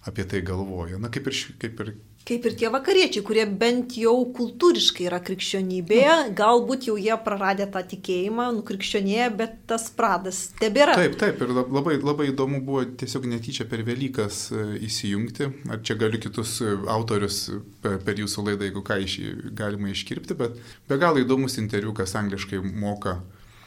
apie 0.08 0.26
tai 0.30 0.42
galvoja. 0.46 0.98
Na, 1.02 1.12
kaip 1.14 1.28
ir, 1.30 1.42
kaip 1.62 1.84
ir 1.84 1.92
Kaip 2.28 2.44
ir 2.44 2.56
tie 2.60 2.68
vakariečiai, 2.68 3.24
kurie 3.24 3.44
bent 3.48 3.94
jau 3.96 4.16
kultūriškai 4.36 5.06
yra 5.08 5.22
krikščionybėje, 5.24 6.16
nu. 6.26 6.34
galbūt 6.36 6.90
jau 6.90 6.98
jie 7.00 7.16
praradė 7.24 7.70
tą 7.72 7.80
tikėjimą, 7.94 8.50
nukrikščionėje, 8.58 9.30
bet 9.40 9.54
tas 9.72 9.86
pradas 9.96 10.42
tebėra. 10.60 10.98
Taip, 11.00 11.16
taip, 11.22 11.40
ir 11.46 11.54
labai, 11.56 11.96
labai 12.04 12.28
įdomu 12.34 12.60
buvo 12.68 12.84
tiesiog 13.00 13.30
netyčia 13.32 13.64
per 13.72 13.86
Velykas 13.88 14.42
e, 14.52 14.66
įsijungti. 14.90 15.48
Ar 15.72 15.80
čia 15.88 15.96
galiu 16.02 16.20
kitus 16.26 16.58
e, 16.60 16.76
autorius 16.92 17.40
per, 17.84 18.02
per 18.04 18.20
jūsų 18.20 18.48
laidą, 18.50 18.68
jeigu 18.68 18.84
ką 18.92 19.00
iš, 19.06 19.18
galima 19.56 19.94
iškirpti, 19.94 20.36
bet 20.44 20.60
be 20.92 21.00
galo 21.00 21.24
įdomus 21.24 21.56
interviu, 21.64 21.96
kas 21.96 22.18
angliškai 22.20 22.60
moka 22.68 23.22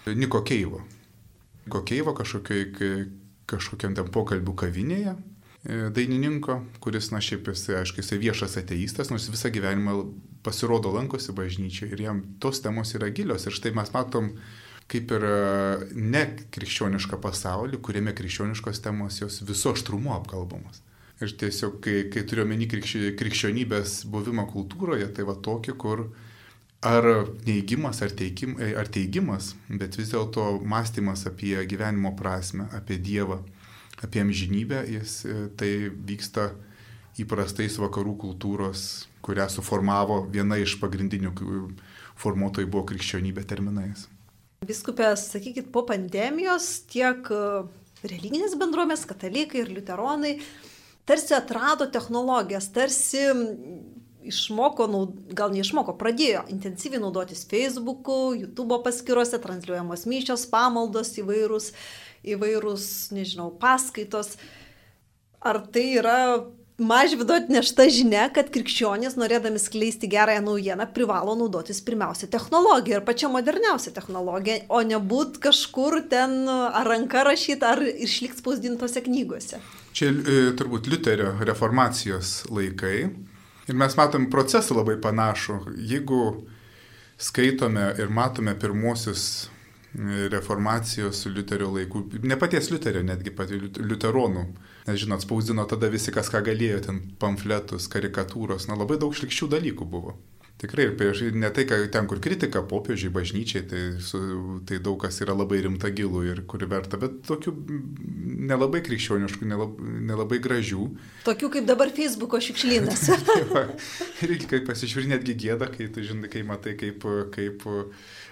Niko 0.04 0.44
Keivo. 0.44 0.84
Niko 1.64 1.80
Keivo 1.88 2.12
kažkokiam 2.20 3.96
ten 3.96 4.12
pokalbių 4.12 4.52
kavinėje 4.66 5.16
E, 5.16 5.39
dainininko, 5.64 6.62
kuris, 6.80 7.10
na 7.12 7.20
šiaip 7.20 7.50
jisai, 7.52 7.82
aišku, 7.82 8.00
jisai 8.00 8.18
viešas 8.22 8.56
ateistas, 8.62 9.10
nors 9.12 9.28
visą 9.28 9.50
gyvenimą 9.52 9.98
pasirodo 10.44 10.92
lankosi 10.94 11.34
bažnyčiai 11.36 11.92
ir 11.92 12.00
jam 12.06 12.22
tos 12.40 12.62
temos 12.64 12.94
yra 12.96 13.10
gilios. 13.12 13.44
Ir 13.44 13.56
štai 13.56 13.74
mes 13.76 13.92
matom 13.92 14.32
kaip 14.90 15.12
ir 15.14 15.26
e, 15.26 15.34
ne 15.94 16.22
krikščionišką 16.54 17.20
pasaulį, 17.22 17.78
kuriame 17.84 18.14
krikščioniškos 18.16 18.80
temos 18.82 19.20
jos 19.20 19.42
viso 19.46 19.74
aštrumu 19.76 20.14
apkalbamos. 20.16 20.80
Ir 21.20 21.36
tiesiog, 21.36 21.76
kai, 21.84 22.08
kai 22.08 22.24
turiu 22.24 22.46
omeny 22.46 22.64
krikščionybės 23.20 24.00
buvimą 24.10 24.46
kultūroje, 24.48 25.10
tai 25.12 25.28
va 25.28 25.36
tokį, 25.36 25.76
kur 25.76 26.06
ar 26.80 27.06
neigimas, 27.44 28.00
ar, 28.00 28.14
teikim, 28.16 28.56
ar 28.56 28.88
teigimas, 28.88 29.52
bet 29.68 30.00
vis 30.00 30.14
dėlto 30.14 30.54
mąstymas 30.64 31.26
apie 31.28 31.58
gyvenimo 31.68 32.14
prasme, 32.16 32.70
apie 32.72 32.96
Dievą 32.96 33.42
apie 34.04 34.22
amžinybę, 34.24 34.84
jis 34.88 35.24
e, 35.24 35.36
tai 35.56 35.70
vyksta 35.90 36.50
įprastais 37.20 37.76
vakarų 37.80 38.16
kultūros, 38.20 38.86
kurią 39.24 39.48
suformavo 39.52 40.22
viena 40.32 40.56
iš 40.60 40.78
pagrindinių 40.80 41.34
formuotojų 42.20 42.70
buvo 42.70 42.86
krikščionybė 42.88 43.44
terminais. 43.48 44.06
Viskupė, 44.68 45.12
sakykit, 45.16 45.70
po 45.72 45.84
pandemijos 45.88 46.82
tiek 46.90 47.28
e, 47.32 47.44
religinės 48.04 48.56
bendruomės, 48.60 49.06
katalikai 49.08 49.64
ir 49.64 49.72
liuteronai 49.72 50.36
tarsi 51.08 51.34
atrado 51.34 51.88
technologijas, 51.90 52.68
tarsi 52.72 53.24
išmoko, 54.30 54.86
gal 55.36 55.52
neišmoko, 55.54 55.94
pradėjo 55.98 56.44
intensyviai 56.52 57.00
naudotis 57.02 57.46
Facebook'u, 57.48 58.34
YouTube 58.36 58.78
paskyrose, 58.84 59.40
transliuojamos 59.42 60.04
myšios, 60.10 60.44
pamaldos 60.52 61.14
įvairūs 61.22 61.70
įvairūs, 62.26 62.86
nežinau, 63.16 63.50
paskaitos. 63.60 64.36
Ar 65.40 65.62
tai 65.72 65.86
yra 65.96 66.18
mažvido 66.80 67.36
atnešta 67.36 67.86
žinia, 67.92 68.24
kad 68.32 68.48
krikščionys, 68.52 69.16
norėdami 69.20 69.60
skleisti 69.60 70.08
gerąją 70.10 70.42
naujieną, 70.46 70.86
privalo 70.96 71.34
naudotis 71.38 71.82
pirmiausia 71.84 72.28
technologija 72.32 72.98
ir 72.98 73.04
pačia 73.06 73.28
moderniausia 73.32 73.92
technologija, 73.96 74.64
o 74.72 74.80
nebūt 74.86 75.38
kažkur 75.44 76.00
ten 76.12 76.48
ar 76.48 76.88
ranka 76.88 77.24
rašyta, 77.28 77.74
ar 77.76 77.84
išliks 77.84 78.40
spausdintose 78.40 79.04
knygose. 79.04 79.60
Čia 79.96 80.10
e, 80.10 80.38
turbūt 80.56 80.88
Liuterio 80.90 81.34
reformacijos 81.44 82.46
laikai. 82.48 83.10
Ir 83.68 83.78
mes 83.78 83.94
matom 83.98 84.30
procesą 84.32 84.80
labai 84.80 84.96
panašų. 85.02 85.60
Jeigu 85.86 86.22
skaitome 87.20 87.90
ir 88.00 88.08
matome 88.10 88.56
pirmosius 88.58 89.50
reformacijos 90.30 91.24
Liuterio 91.26 91.72
laikų, 91.74 92.04
ne 92.22 92.36
paties 92.38 92.70
Liuterio, 92.70 93.02
netgi 93.06 93.32
pati 93.34 93.58
Liuteronų 93.58 94.44
Nes 94.86 95.00
žinot, 95.00 95.22
spausdino 95.22 95.64
tada 95.68 95.90
visi, 95.92 96.12
kas 96.14 96.30
ką 96.32 96.40
galėjo, 96.46 96.80
ten 96.86 97.00
pamfletus, 97.20 97.88
karikatūros, 97.92 98.66
na 98.70 98.78
labai 98.80 98.96
daug 99.00 99.12
šlikščių 99.16 99.50
dalykų 99.52 99.86
buvo. 99.92 100.16
Tikrai, 100.60 100.90
ir 100.90 100.96
prieš, 101.00 101.22
ne 101.32 101.48
tai, 101.56 101.64
kad 101.64 101.86
ten, 101.88 102.04
kur 102.04 102.18
kritika 102.20 102.60
popiežiai, 102.68 103.08
bažnyčiai, 103.14 103.62
tai, 103.64 103.80
su, 104.04 104.18
tai 104.68 104.76
daug 104.84 104.98
kas 105.00 105.22
yra 105.24 105.32
labai 105.32 105.62
rimta 105.64 105.88
gilų 105.88 106.24
ir 106.28 106.42
kur 106.50 106.66
verta, 106.68 106.98
bet 107.00 107.22
tokių 107.24 107.54
nelabai 108.50 108.82
krikščioniškų, 108.84 109.48
nelabai, 109.48 109.94
nelabai 110.10 110.40
gražių. 110.44 110.84
Tokių 111.24 111.48
kaip 111.54 111.70
dabar 111.70 111.92
Facebook'o 111.96 112.42
šiukšlynas. 112.44 113.06
tai 113.30 114.28
Reikia, 114.28 114.50
kai 114.52 114.60
pasižiūri, 114.68 115.08
netgi 115.14 115.38
gėda, 115.46 115.70
kai 115.72 115.88
tu 115.94 116.04
žinai, 116.04 116.28
kai 116.28 116.44
matai, 116.44 116.76
kaip, 116.80 117.08
kaip 117.32 117.64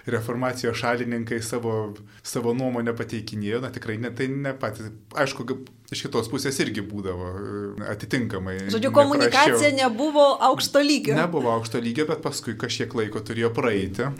reformacijos 0.09 0.77
šalininkai 0.83 1.41
savo, 1.41 1.95
savo 2.21 2.53
nuomonę 2.53 2.93
pateikinėjo, 2.97 3.63
na 3.65 3.73
tikrai 3.73 3.97
ne, 3.97 4.13
tai 4.13 4.29
ne 4.29 4.53
patys, 4.53 4.93
aišku, 5.17 5.49
iš 5.93 6.05
kitos 6.05 6.29
pusės 6.31 6.59
irgi 6.63 6.83
būdavo 6.85 7.29
e, 7.29 7.61
atitinkamai. 7.93 8.57
Žodžiu, 8.73 8.91
komunikacija 8.95 9.71
neprašiau. 9.71 9.77
nebuvo 9.83 10.25
aukšto 10.49 10.83
lygio. 10.85 11.15
Nebuvo 11.17 11.53
aukšto 11.57 11.81
lygio, 11.83 12.07
bet 12.09 12.21
paskui 12.25 12.57
kažkiek 12.59 12.93
laiko 12.97 13.23
turėjo 13.25 13.51
praeiti, 13.55 14.11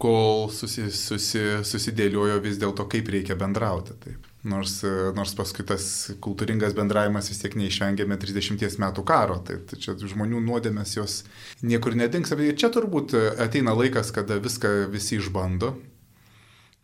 kol 0.00 0.48
susi, 0.54 0.88
susi, 0.94 1.42
susidėliojo 1.66 2.40
vis 2.44 2.58
dėlto, 2.60 2.88
kaip 2.90 3.12
reikia 3.12 3.36
bendrauti. 3.38 3.96
Taip. 4.00 4.26
Nors, 4.48 4.78
nors 5.12 5.34
paskui 5.36 5.66
tas 5.68 5.84
kultūringas 6.24 6.72
bendravimas 6.72 7.28
vis 7.28 7.42
tiek 7.42 7.52
neišvengėme 7.60 8.16
30 8.16 8.78
metų 8.80 9.04
karo, 9.04 9.36
tai, 9.44 9.58
tai 9.68 9.76
čia 9.76 9.92
žmonių 10.00 10.40
nuodėmės 10.46 10.96
jos 10.96 11.16
niekur 11.60 11.92
nedings. 12.00 12.32
Ir 12.32 12.56
čia 12.56 12.72
turbūt 12.72 13.12
ateina 13.36 13.76
laikas, 13.76 14.14
kada 14.16 14.40
viską 14.40 14.88
visi 14.94 15.18
išbando, 15.20 15.74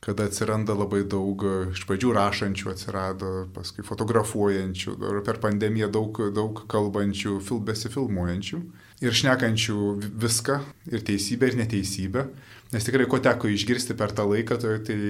kada 0.06 0.28
atsiranda 0.30 0.76
labai 0.78 1.02
daug, 1.02 1.42
iš 1.74 1.82
pradžių 1.88 2.12
rašančių 2.14 2.70
atsirado, 2.70 3.30
paskui 3.56 3.82
fotografuojančių, 3.86 4.94
per 5.26 5.40
pandemiją 5.42 5.90
daug, 5.90 6.20
daug 6.36 6.62
kalbančių, 6.70 7.40
fil, 7.42 7.58
besifilmuojančių 7.66 8.60
ir 9.02 9.16
šnekančių 9.20 9.78
viską, 10.24 10.60
ir 10.92 11.02
teisybę, 11.10 11.50
ir 11.50 11.58
neteisybę. 11.60 12.26
Nes 12.72 12.86
tikrai 12.86 13.08
ko 13.10 13.18
teko 13.22 13.50
išgirsti 13.50 13.98
per 13.98 14.14
tą 14.14 14.28
laiką, 14.30 14.60
tai, 14.62 14.78
tai 14.86 15.00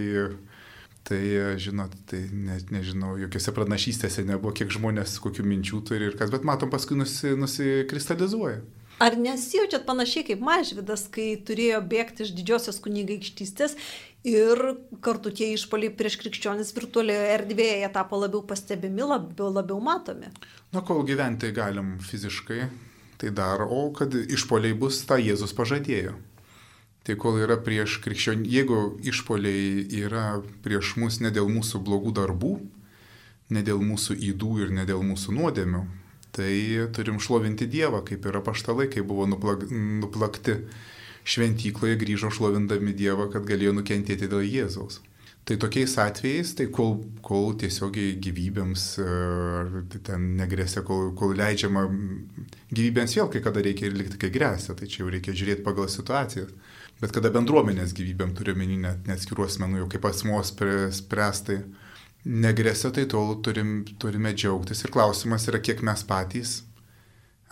Tai, 1.07 1.23
žinot, 1.63 1.93
tai 2.11 2.19
net 2.35 2.73
nežinau, 2.75 3.13
jokiose 3.21 3.53
pranašystėse 3.55 4.25
nebuvo, 4.27 4.51
kiek 4.59 4.73
žmonės 4.75 5.21
kokių 5.23 5.45
minčių 5.47 5.79
turi 5.87 6.09
ir 6.09 6.17
kas, 6.19 6.33
bet 6.35 6.43
matom, 6.43 6.73
paskui 6.73 6.99
nusi, 6.99 7.31
nusikristalizuoja. 7.39 8.57
Ar 8.99 9.13
nesijaučiat 9.21 9.85
panašiai 9.85 10.25
kaip 10.31 10.41
Mažvidas, 10.41 11.05
kai 11.13 11.35
turėjo 11.45 11.83
bėgti 11.85 12.25
iš 12.25 12.31
didžiosios 12.39 12.79
kunigaikštystės 12.81 13.75
ir 14.25 14.63
kartu 15.05 15.33
tie 15.37 15.51
išpoliai 15.53 15.93
prieš 15.99 16.17
krikščionis 16.23 16.73
virtualioje 16.77 17.27
erdvėje 17.35 17.91
tapo 17.93 18.17
labiau 18.23 18.41
pastebimi, 18.49 19.05
labiau, 19.05 19.51
labiau 19.53 19.83
matomi? 19.85 20.33
Na, 20.73 20.81
kol 20.81 21.05
gyventi 21.05 21.53
galim 21.53 21.99
fiziškai, 22.01 22.71
tai 23.21 23.35
dar, 23.37 23.67
o 23.69 23.91
kad 23.97 24.17
išpoliai 24.17 24.73
bus, 24.73 25.03
tą 25.05 25.21
Jėzus 25.21 25.53
pažadėjo. 25.57 26.17
Tai 27.07 27.19
kol 27.21 27.37
yra 27.45 27.61
prieš 27.61 28.01
krikščionį, 28.03 28.49
jeigu 28.51 28.81
išpoliai 29.05 29.85
yra 30.01 30.41
prieš 30.65 30.97
mus 30.99 31.21
ne 31.21 31.31
dėl 31.31 31.53
mūsų 31.53 31.85
blogų 31.85 32.17
darbų, 32.17 32.57
ne 33.53 33.63
dėl 33.63 33.85
mūsų 33.85 34.17
įdų 34.33 34.57
ir 34.65 34.75
ne 34.75 34.89
dėl 34.89 35.05
mūsų 35.07 35.37
nuodėmių, 35.37 35.85
tai 36.37 36.53
turim 36.97 37.19
šlovinti 37.23 37.69
Dievą, 37.71 38.03
kaip 38.07 38.29
yra 38.29 38.43
paštalai, 38.45 38.89
kai 38.93 39.05
buvo 39.07 39.27
nuplak, 39.31 39.67
nuplakti 39.73 40.61
šventykloje, 41.27 41.99
grįžo 42.01 42.31
šlovindami 42.35 42.95
Dievą, 42.97 43.31
kad 43.33 43.49
galėjo 43.49 43.75
nukentėti 43.79 44.29
dėl 44.31 44.47
Jėzaus. 44.47 45.01
Tai 45.47 45.55
tokiais 45.63 45.93
atvejais, 46.03 46.57
tai 46.59 46.65
kol, 46.75 46.97
kol 47.23 47.53
tiesiogiai 47.59 48.17
gyvybėms 48.19 48.87
ar 49.03 49.69
ten 50.09 50.33
negrėsia, 50.41 50.83
kol, 50.87 51.13
kol 51.19 51.37
leidžiama 51.39 51.85
gyvybėms 52.75 53.15
vėl 53.15 53.31
kai 53.31 53.45
kada 53.45 53.63
reikia 53.63 53.87
ir 53.87 53.95
likti, 53.95 54.19
kai 54.19 54.33
grėsia, 54.35 54.75
tai 54.75 54.91
čia 54.91 55.05
jau 55.05 55.13
reikia 55.15 55.37
žiūrėti 55.39 55.63
pagal 55.67 55.87
situaciją 55.93 56.49
bet 57.01 57.13
kada 57.13 57.31
bendruomenės 57.35 57.95
gyvybėm 57.97 58.33
turiu 58.37 58.57
menį 58.57 58.79
net 58.85 59.09
neatskirų 59.11 59.47
asmenų, 59.47 59.83
jau 59.83 59.89
kaip 59.93 60.07
asmuo 60.09 60.41
spręstai 60.47 61.61
negresia, 62.27 62.91
tai 62.91 63.07
tol 63.11 63.37
turim, 63.45 63.81
turime 64.03 64.35
džiaugtis. 64.35 64.83
Ir 64.85 64.93
klausimas 64.95 65.47
yra, 65.51 65.63
kiek 65.63 65.83
mes 65.87 66.03
patys 66.07 66.61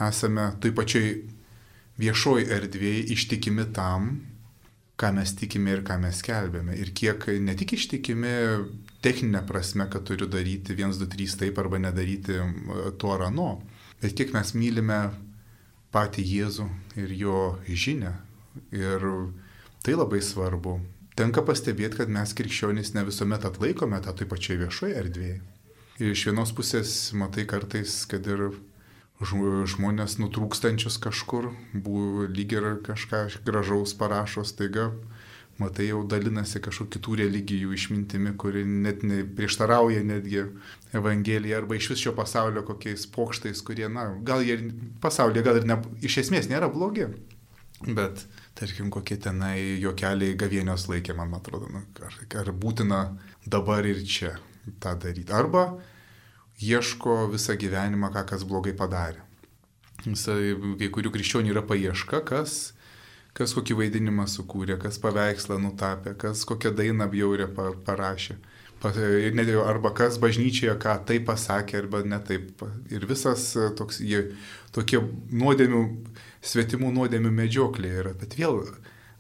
esame 0.02 0.50
toj 0.58 0.74
pačioj 0.74 1.10
viešoj 2.02 2.48
erdvėje 2.56 3.04
ištikimi 3.14 3.68
tam, 3.76 4.16
ką 4.98 5.12
mes 5.14 5.34
tikime 5.38 5.76
ir 5.76 5.84
ką 5.86 6.00
mes 6.02 6.22
kelbėme. 6.26 6.74
Ir 6.78 6.90
kiek 6.96 7.28
ne 7.42 7.54
tik 7.58 7.76
ištikimi 7.78 8.34
techninė 9.04 9.44
prasme, 9.46 9.86
kad 9.90 10.06
turiu 10.08 10.26
daryti 10.30 10.74
1, 10.74 10.98
2, 10.98 11.10
3 11.14 11.38
taip 11.44 11.58
arba 11.62 11.78
nedaryti 11.82 12.40
to 12.98 13.14
ar 13.14 13.28
ano, 13.30 13.56
bet 14.02 14.18
kiek 14.18 14.34
mes 14.34 14.54
mylime 14.58 15.00
patį 15.94 16.26
Jėzų 16.26 16.68
ir 16.98 17.18
jo 17.22 17.40
žinę, 17.70 18.14
Ir 18.70 19.02
tai 19.82 19.94
labai 19.94 20.20
svarbu. 20.22 20.78
Tenka 21.14 21.44
pastebėti, 21.46 22.00
kad 22.00 22.10
mes 22.10 22.32
krikščionys 22.34 22.94
ne 22.96 23.04
visuomet 23.06 23.44
atlaikome 23.46 24.00
tą 24.02 24.14
taip 24.18 24.32
pačiai 24.32 24.58
viešoje 24.64 24.96
erdvėje. 24.98 25.40
Ir 26.02 26.10
iš 26.10 26.24
vienos 26.26 26.50
pusės 26.50 26.94
matai 27.14 27.44
kartais, 27.46 28.00
kad 28.10 28.26
ir 28.26 28.48
žmonės 29.22 30.18
nutrūkstančius 30.18 30.98
kažkur, 30.98 31.52
buvo 31.72 32.26
lyg 32.26 32.56
ir 32.56 32.66
kažką 32.82 33.28
gražaus 33.46 33.94
parašo 33.94 34.42
staiga, 34.42 34.88
matai 35.62 35.86
jau 35.92 36.02
dalinasi 36.02 36.58
kažkokių 36.58 36.96
kitų 36.96 37.16
religijų 37.22 37.76
išmintimi, 37.76 38.34
kuri 38.34 38.64
net 38.66 39.06
prieštarauja 39.38 40.02
netgi 40.02 40.48
Evangeliją 40.98 41.62
arba 41.62 41.78
iš 41.78 41.92
vis 41.92 42.02
šio 42.02 42.14
pasaulio 42.18 42.64
kokiais 42.66 43.06
pokštais, 43.14 43.62
kurie, 43.62 43.86
na, 43.86 44.08
gal 44.26 44.42
jie 44.42 44.58
pasaulyje 45.02 45.46
gal 45.46 45.62
ir 45.62 45.68
ne, 45.70 45.78
iš 46.02 46.24
esmės 46.26 46.50
nėra 46.50 46.72
blogi, 46.74 47.06
bet 47.86 48.26
tarkim, 48.58 48.90
kokie 48.94 49.18
tenai 49.20 49.80
juokeliai 49.82 50.36
gavienios 50.38 50.86
laikė, 50.90 51.16
man 51.18 51.34
atrodo, 51.34 51.68
nu, 51.72 51.82
ar, 52.06 52.18
ar 52.40 52.52
būtina 52.54 53.00
dabar 53.46 53.86
ir 53.86 54.02
čia 54.06 54.36
tą 54.80 54.94
daryti. 55.00 55.32
Arba 55.34 55.66
ieško 56.62 57.24
visą 57.32 57.58
gyvenimą, 57.58 58.12
ką 58.14 58.24
kas 58.30 58.46
blogai 58.48 58.74
padarė. 58.78 59.22
Visai, 60.04 60.54
kai 60.78 60.90
kurių 60.92 61.12
krikščionių 61.14 61.54
yra 61.54 61.62
paieška, 61.66 62.20
kas, 62.28 62.74
kas 63.36 63.54
kokį 63.56 63.78
vaidinimą 63.78 64.26
sukūrė, 64.30 64.76
kas 64.82 65.00
paveikslą 65.02 65.58
nutapė, 65.62 66.14
kas 66.20 66.44
kokią 66.48 66.74
dainą 66.76 67.08
bjaurę 67.10 67.48
parašė. 67.86 68.36
Arba 68.84 69.94
kas 69.96 70.18
bažnyčioje 70.20 70.74
ką 70.76 70.98
taip 71.08 71.24
pasakė, 71.30 71.78
arba 71.80 72.02
ne 72.04 72.18
taip. 72.20 72.60
Ir 72.92 73.06
visas 73.08 73.46
toks, 73.78 74.02
jie, 74.04 74.34
tokie 74.76 75.00
nuodėmių 75.32 75.80
svetimų 76.44 76.92
nuodėmių 76.94 77.32
medžioklė 77.34 77.90
yra. 78.02 78.14
Bet 78.18 78.36
vėl, 78.38 78.62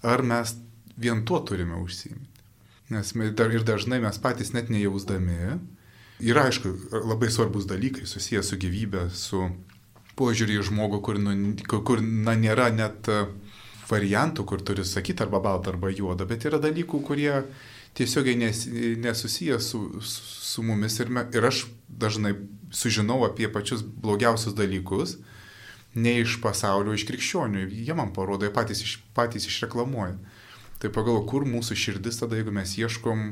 ar 0.04 0.22
mes 0.26 0.56
vien 1.00 1.24
tuo 1.26 1.40
turime 1.46 1.78
užsiimti? 1.82 2.30
Nes 2.92 3.14
dar, 3.32 3.52
ir 3.54 3.64
dažnai 3.64 3.98
mes 4.02 4.18
patys 4.20 4.52
net 4.52 4.68
nejausdami, 4.68 5.56
yra 6.20 6.48
aišku 6.50 6.74
labai 7.00 7.30
svarbus 7.32 7.64
dalykai 7.66 8.04
susijęs 8.06 8.52
su 8.52 8.58
gyvybė, 8.60 9.06
su 9.16 9.46
požiūrį 10.18 10.60
į 10.60 10.66
žmogų, 10.68 11.00
kur, 11.02 11.18
nu, 11.18 11.32
kur 11.64 12.02
na, 12.04 12.36
nėra 12.38 12.68
net 12.74 13.08
variantų, 13.88 14.44
kur 14.48 14.62
turi 14.64 14.84
sakyti 14.86 15.24
arba 15.24 15.40
baltą, 15.42 15.74
arba 15.74 15.90
juodą, 15.92 16.28
bet 16.28 16.44
yra 16.48 16.60
dalykų, 16.62 17.00
kurie 17.08 17.32
tiesiogiai 17.94 18.36
nes, 18.38 18.64
nesusiję 19.00 19.58
su, 19.60 19.80
su, 20.02 20.28
su 20.44 20.64
mumis 20.66 20.98
ir, 21.00 21.10
me, 21.10 21.26
ir 21.34 21.46
aš 21.46 21.64
dažnai 21.88 22.34
sužinau 22.74 23.22
apie 23.26 23.48
pačius 23.52 23.84
blogiausius 23.84 24.56
dalykus, 24.58 25.18
ne 25.94 26.18
iš 26.20 26.38
pasaulio, 26.42 26.94
iš 26.94 27.06
krikščionių. 27.08 27.66
Jie 27.70 27.96
man 27.96 28.12
parodo, 28.14 28.46
jie 28.46 28.54
patys, 28.54 28.82
iš, 28.84 28.96
patys 29.16 29.46
išreklamuoja. 29.50 30.16
Tai 30.82 30.90
pagal, 30.94 31.20
kur 31.28 31.46
mūsų 31.48 31.76
širdis 31.78 32.18
tada, 32.20 32.38
jeigu 32.38 32.52
mes 32.54 32.74
ieškom, 32.78 33.28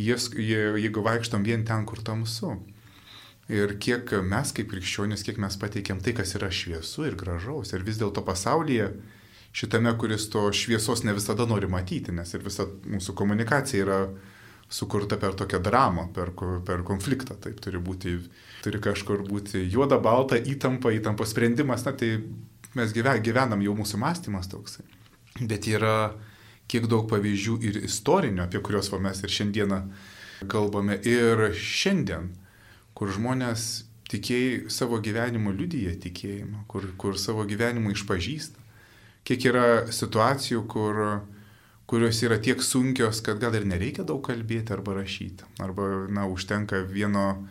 jes, 0.00 0.30
jeigu 0.34 1.04
vaikštom 1.04 1.44
vien 1.46 1.66
ten, 1.68 1.84
kur 1.88 2.00
tamsu. 2.04 2.56
Ir 3.52 3.76
kiek 3.78 4.10
mes 4.26 4.50
kaip 4.56 4.72
krikščionys, 4.72 5.22
kiek 5.22 5.36
mes 5.38 5.54
pateikėm 5.60 6.00
tai, 6.02 6.16
kas 6.16 6.34
yra 6.34 6.48
šviesu 6.50 7.06
ir 7.06 7.18
gražaus. 7.18 7.70
Ir 7.76 7.84
vis 7.86 8.00
dėlto 8.00 8.24
pasaulyje, 8.26 8.88
šitame, 9.56 9.92
kuris 10.00 10.26
to 10.32 10.48
šviesos 10.50 11.04
ne 11.06 11.14
visada 11.14 11.46
nori 11.46 11.68
matyti, 11.70 12.12
nes 12.12 12.34
ir 12.34 12.42
visa 12.42 12.66
mūsų 12.66 13.14
komunikacija 13.16 13.84
yra 13.86 14.00
sukurta 14.68 15.16
per 15.16 15.34
tokią 15.38 15.60
dramą, 15.62 16.08
per, 16.14 16.32
per 16.66 16.82
konfliktą. 16.86 17.36
Taip 17.40 17.60
turi 17.62 17.78
būti, 17.82 18.16
turi 18.64 18.80
kažkur 18.82 19.22
būti 19.28 19.62
juoda, 19.70 19.98
balta, 20.02 20.38
įtampa, 20.38 20.92
įtampa 20.94 21.26
sprendimas, 21.28 21.86
na 21.86 21.94
tai 21.96 22.16
mes 22.76 22.92
gyvenam 22.94 23.62
jau 23.62 23.76
mūsų 23.78 24.00
mąstymas 24.02 24.50
toksai. 24.52 24.84
Bet 25.40 25.68
yra 25.70 26.14
kiek 26.70 26.88
daug 26.90 27.06
pavyzdžių 27.10 27.56
ir 27.62 27.80
istorinių, 27.86 28.46
apie 28.46 28.60
kuriuos 28.64 28.90
va, 28.90 29.00
mes 29.06 29.22
ir 29.22 29.32
šiandieną 29.32 29.80
kalbame, 30.50 30.98
ir 31.06 31.52
šiandien, 31.54 32.32
kur 32.96 33.12
žmonės 33.14 33.86
tikėjai 34.10 34.70
savo 34.72 34.98
gyvenimu 35.02 35.52
liudyje 35.54 35.94
tikėjimą, 36.04 36.64
kur, 36.70 36.88
kur 36.98 37.18
savo 37.20 37.46
gyvenimu 37.48 37.94
išpažįsta. 37.94 38.62
Kiek 39.26 39.48
yra 39.50 39.68
situacijų, 39.90 40.62
kur, 40.70 41.00
kurios 41.86 42.22
yra 42.26 42.38
tiek 42.42 42.62
sunkios, 42.62 43.20
kad 43.22 43.38
gal 43.42 43.54
ir 43.54 43.66
nereikia 43.68 44.04
daug 44.06 44.22
kalbėti 44.26 44.74
arba 44.74 44.96
rašyti. 44.98 45.46
Arba, 45.62 46.06
na, 46.10 46.26
užtenka 46.26 46.82
vieno, 46.90 47.46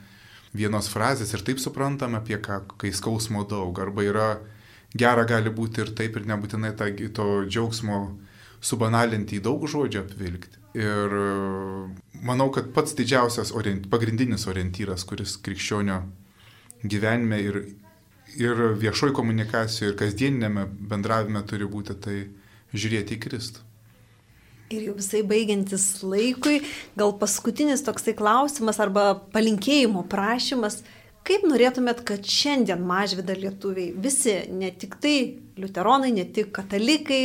vienos 0.56 0.90
frazės 0.92 1.32
ir 1.34 1.44
taip 1.48 1.62
suprantam 1.64 2.18
apie 2.20 2.40
ką, 2.44 2.62
kai 2.82 2.92
skausmo 2.96 3.46
daug. 3.48 3.80
Arba 3.80 4.04
yra 4.04 4.28
gera 4.96 5.26
gali 5.28 5.52
būti 5.52 5.84
ir 5.84 5.96
taip, 5.96 6.20
ir 6.20 6.28
nebūtinai 6.28 6.76
ta, 6.76 6.90
to 6.92 7.30
džiaugsmo 7.48 8.00
subanalinti 8.66 9.40
į 9.40 9.46
daug 9.46 9.66
žodžių 9.72 10.04
apvilkti. 10.04 10.62
Ir 10.76 11.14
manau, 12.28 12.50
kad 12.52 12.74
pats 12.76 12.96
didžiausias, 12.98 13.54
orient, 13.56 13.88
pagrindinis 13.92 14.48
orientyras, 14.52 15.06
kuris 15.08 15.38
krikščionio 15.44 16.02
gyvenime 16.84 17.40
ir, 17.40 17.62
ir 18.36 18.64
viešoji 18.82 19.16
komunikacijoje, 19.16 19.94
ir 19.94 20.00
kasdieninėme 20.02 20.66
bendravime 20.92 21.46
turi 21.48 21.70
būti 21.72 21.96
tai 22.04 22.18
žiūrėti 22.76 23.16
į 23.16 23.22
Kristų. 23.24 23.64
Ir 24.76 24.90
jau 24.90 24.98
visai 24.98 25.22
baigiantis 25.28 25.86
laikui, 26.04 26.60
gal 27.00 27.16
paskutinis 27.20 27.86
toksai 27.86 28.16
klausimas 28.18 28.82
arba 28.84 29.14
palinkėjimo 29.36 30.04
prašymas, 30.12 30.82
kaip 31.26 31.46
norėtumėt, 31.48 32.04
kad 32.08 32.28
šiandien 32.28 32.84
mažvida 32.86 33.38
lietuviai, 33.40 33.94
visi, 33.96 34.36
ne 34.52 34.70
tik 34.76 35.00
tai 35.02 35.16
liuteronai, 35.58 36.12
ne 36.16 36.28
tik 36.28 36.52
katalikai, 36.56 37.24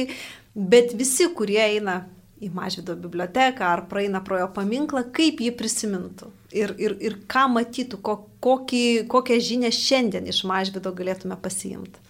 bet 0.55 0.95
visi, 0.99 1.29
kurie 1.37 1.61
eina 1.65 2.01
į 2.41 2.49
Mažvido 2.57 2.95
biblioteką 2.97 3.67
ar 3.69 3.83
praeina 3.91 4.23
pro 4.25 4.39
jo 4.41 4.47
paminklą, 4.55 5.05
kaip 5.13 5.43
jį 5.45 5.51
prisimintų 5.59 6.31
ir, 6.57 6.73
ir, 6.81 6.95
ir 7.03 7.19
ką 7.31 7.47
matytų, 7.53 8.01
ko, 8.05 8.17
kokį, 8.45 8.85
kokią 9.11 9.37
žinią 9.45 9.73
šiandien 9.77 10.29
iš 10.31 10.43
Mažvido 10.49 10.93
galėtume 10.97 11.37
pasiimti. 11.41 12.01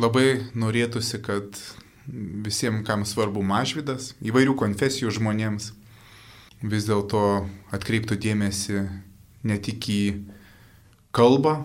Labai 0.00 0.46
norėtųsi, 0.54 1.20
kad 1.22 1.58
visiems, 2.08 2.84
kam 2.86 3.04
svarbu 3.06 3.42
Mažvidas, 3.46 4.14
įvairių 4.24 4.56
konfesijų 4.58 5.12
žmonėms, 5.18 5.72
vis 6.62 6.88
dėlto 6.88 7.46
atkreiptų 7.72 8.18
dėmesį 8.20 8.82
ne 9.48 9.56
tik 9.62 9.88
į 9.88 10.02
kalbą, 11.16 11.60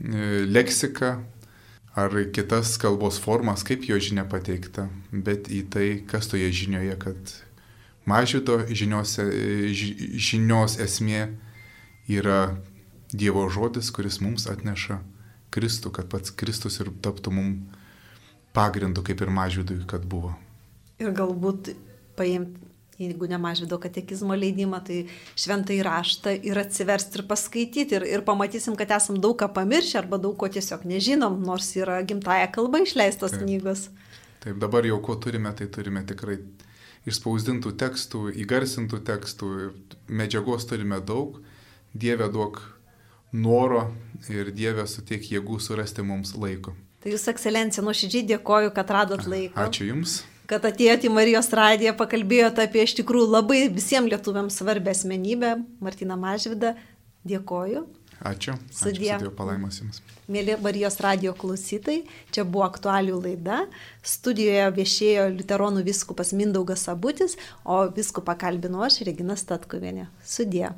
e, 0.00 0.44
leksiką, 0.48 1.14
ar 1.94 2.16
kitas 2.34 2.74
kalbos 2.82 3.20
formas, 3.22 3.62
kaip 3.62 3.86
jo 3.86 3.98
žinia 4.02 4.26
pateikta, 4.26 4.88
bet 5.12 5.48
į 5.48 5.62
tai, 5.70 5.88
kas 6.10 6.26
toje 6.30 6.50
žinioje, 6.50 6.96
kad 6.98 7.34
mažyto 8.04 8.58
žinios, 8.68 9.16
žinios 9.70 10.78
esmė 10.82 11.28
yra 12.10 12.58
Dievo 13.14 13.44
žodis, 13.46 13.92
kuris 13.94 14.18
mums 14.18 14.48
atneša 14.50 14.96
Kristų, 15.54 15.92
kad 15.94 16.08
pats 16.10 16.32
Kristus 16.34 16.80
ir 16.82 16.88
taptų 17.04 17.30
mums 17.30 17.82
pagrindu, 18.54 19.02
kaip 19.06 19.20
ir 19.24 19.32
mažydui, 19.34 19.82
kad 19.90 20.06
buvo. 20.06 20.34
Ir 21.02 21.10
galbūt 21.14 21.74
paimti 22.18 22.64
jeigu 22.98 23.26
nemažvido 23.26 23.78
katekizmo 23.82 24.36
leidimą, 24.38 24.80
tai 24.86 25.04
šventai 25.38 25.80
raštą 25.84 26.34
ir 26.46 26.58
atsiversti 26.60 27.18
ir 27.18 27.26
paskaityti 27.30 27.98
ir, 27.98 28.06
ir 28.06 28.24
pamatysim, 28.26 28.76
kad 28.78 28.92
esam 28.96 29.18
daug 29.22 29.36
ką 29.40 29.50
pamiršę 29.54 29.98
arba 30.02 30.18
daug 30.22 30.36
ko 30.38 30.48
tiesiog 30.48 30.86
nežinom, 30.88 31.40
nors 31.42 31.72
yra 31.78 32.00
gimtaja 32.06 32.50
kalba 32.54 32.82
išleistos 32.84 33.34
Taip. 33.34 33.42
knygos. 33.42 33.88
Taip, 34.44 34.60
dabar 34.62 34.86
jau 34.86 35.00
ko 35.02 35.16
turime, 35.18 35.52
tai 35.56 35.66
turime 35.72 36.04
tikrai 36.06 36.38
išspausdintų 37.08 37.74
tekstų, 37.80 38.28
įgarsintų 38.44 39.02
tekstų, 39.10 39.50
medžiagos 40.08 40.68
turime 40.70 41.00
daug, 41.04 41.42
Dieve 41.94 42.26
duok 42.26 42.58
noro 43.30 43.84
ir 44.26 44.48
Dieve 44.50 44.82
sutiek 44.90 45.22
jėgų 45.22 45.60
surasti 45.62 46.02
mums 46.02 46.32
laiko. 46.34 46.74
Tai 47.04 47.12
Jūs, 47.12 47.26
ekscelencija, 47.28 47.84
nuoširdžiai 47.84 48.24
dėkoju, 48.32 48.70
kad 48.72 48.92
radot 48.96 49.26
laiko. 49.28 49.60
Ačiū 49.60 49.90
Jums 49.92 50.22
kad 50.50 50.64
atėjote 50.68 51.08
į 51.08 51.12
Marijos 51.12 51.48
radiją, 51.56 51.94
pakalbėjote 51.96 52.64
apie 52.66 52.84
iš 52.84 52.98
tikrųjų 53.00 53.30
labai 53.32 53.62
visiems 53.72 54.10
lietuviams 54.12 54.58
svarbę 54.60 54.92
asmenybę, 54.92 55.56
Martina 55.84 56.18
Mažvidą. 56.20 56.74
Dėkoju. 57.24 57.86
Ačiū. 58.24 58.54
Sudie. 58.72 59.10
Ačiū 59.16 59.32
palaimos 59.36 59.80
Jums. 59.80 60.02
Mėly 60.28 60.56
Marijos 60.64 60.98
radio 61.04 61.34
klausytai, 61.36 62.02
čia 62.32 62.44
buvo 62.44 62.64
aktualių 62.68 63.18
laida. 63.26 63.62
Studijoje 64.04 64.70
viešėjo 64.78 65.26
Luteronų 65.34 65.84
viskupas 65.84 66.32
Mindaugas 66.36 66.84
Sabutis, 66.88 67.36
o 67.64 67.84
viskupą 67.92 68.36
kalbinu 68.40 68.84
aš, 68.84 69.02
Regina 69.08 69.36
Statkuvienė. 69.40 70.08
Sudie. 70.24 70.70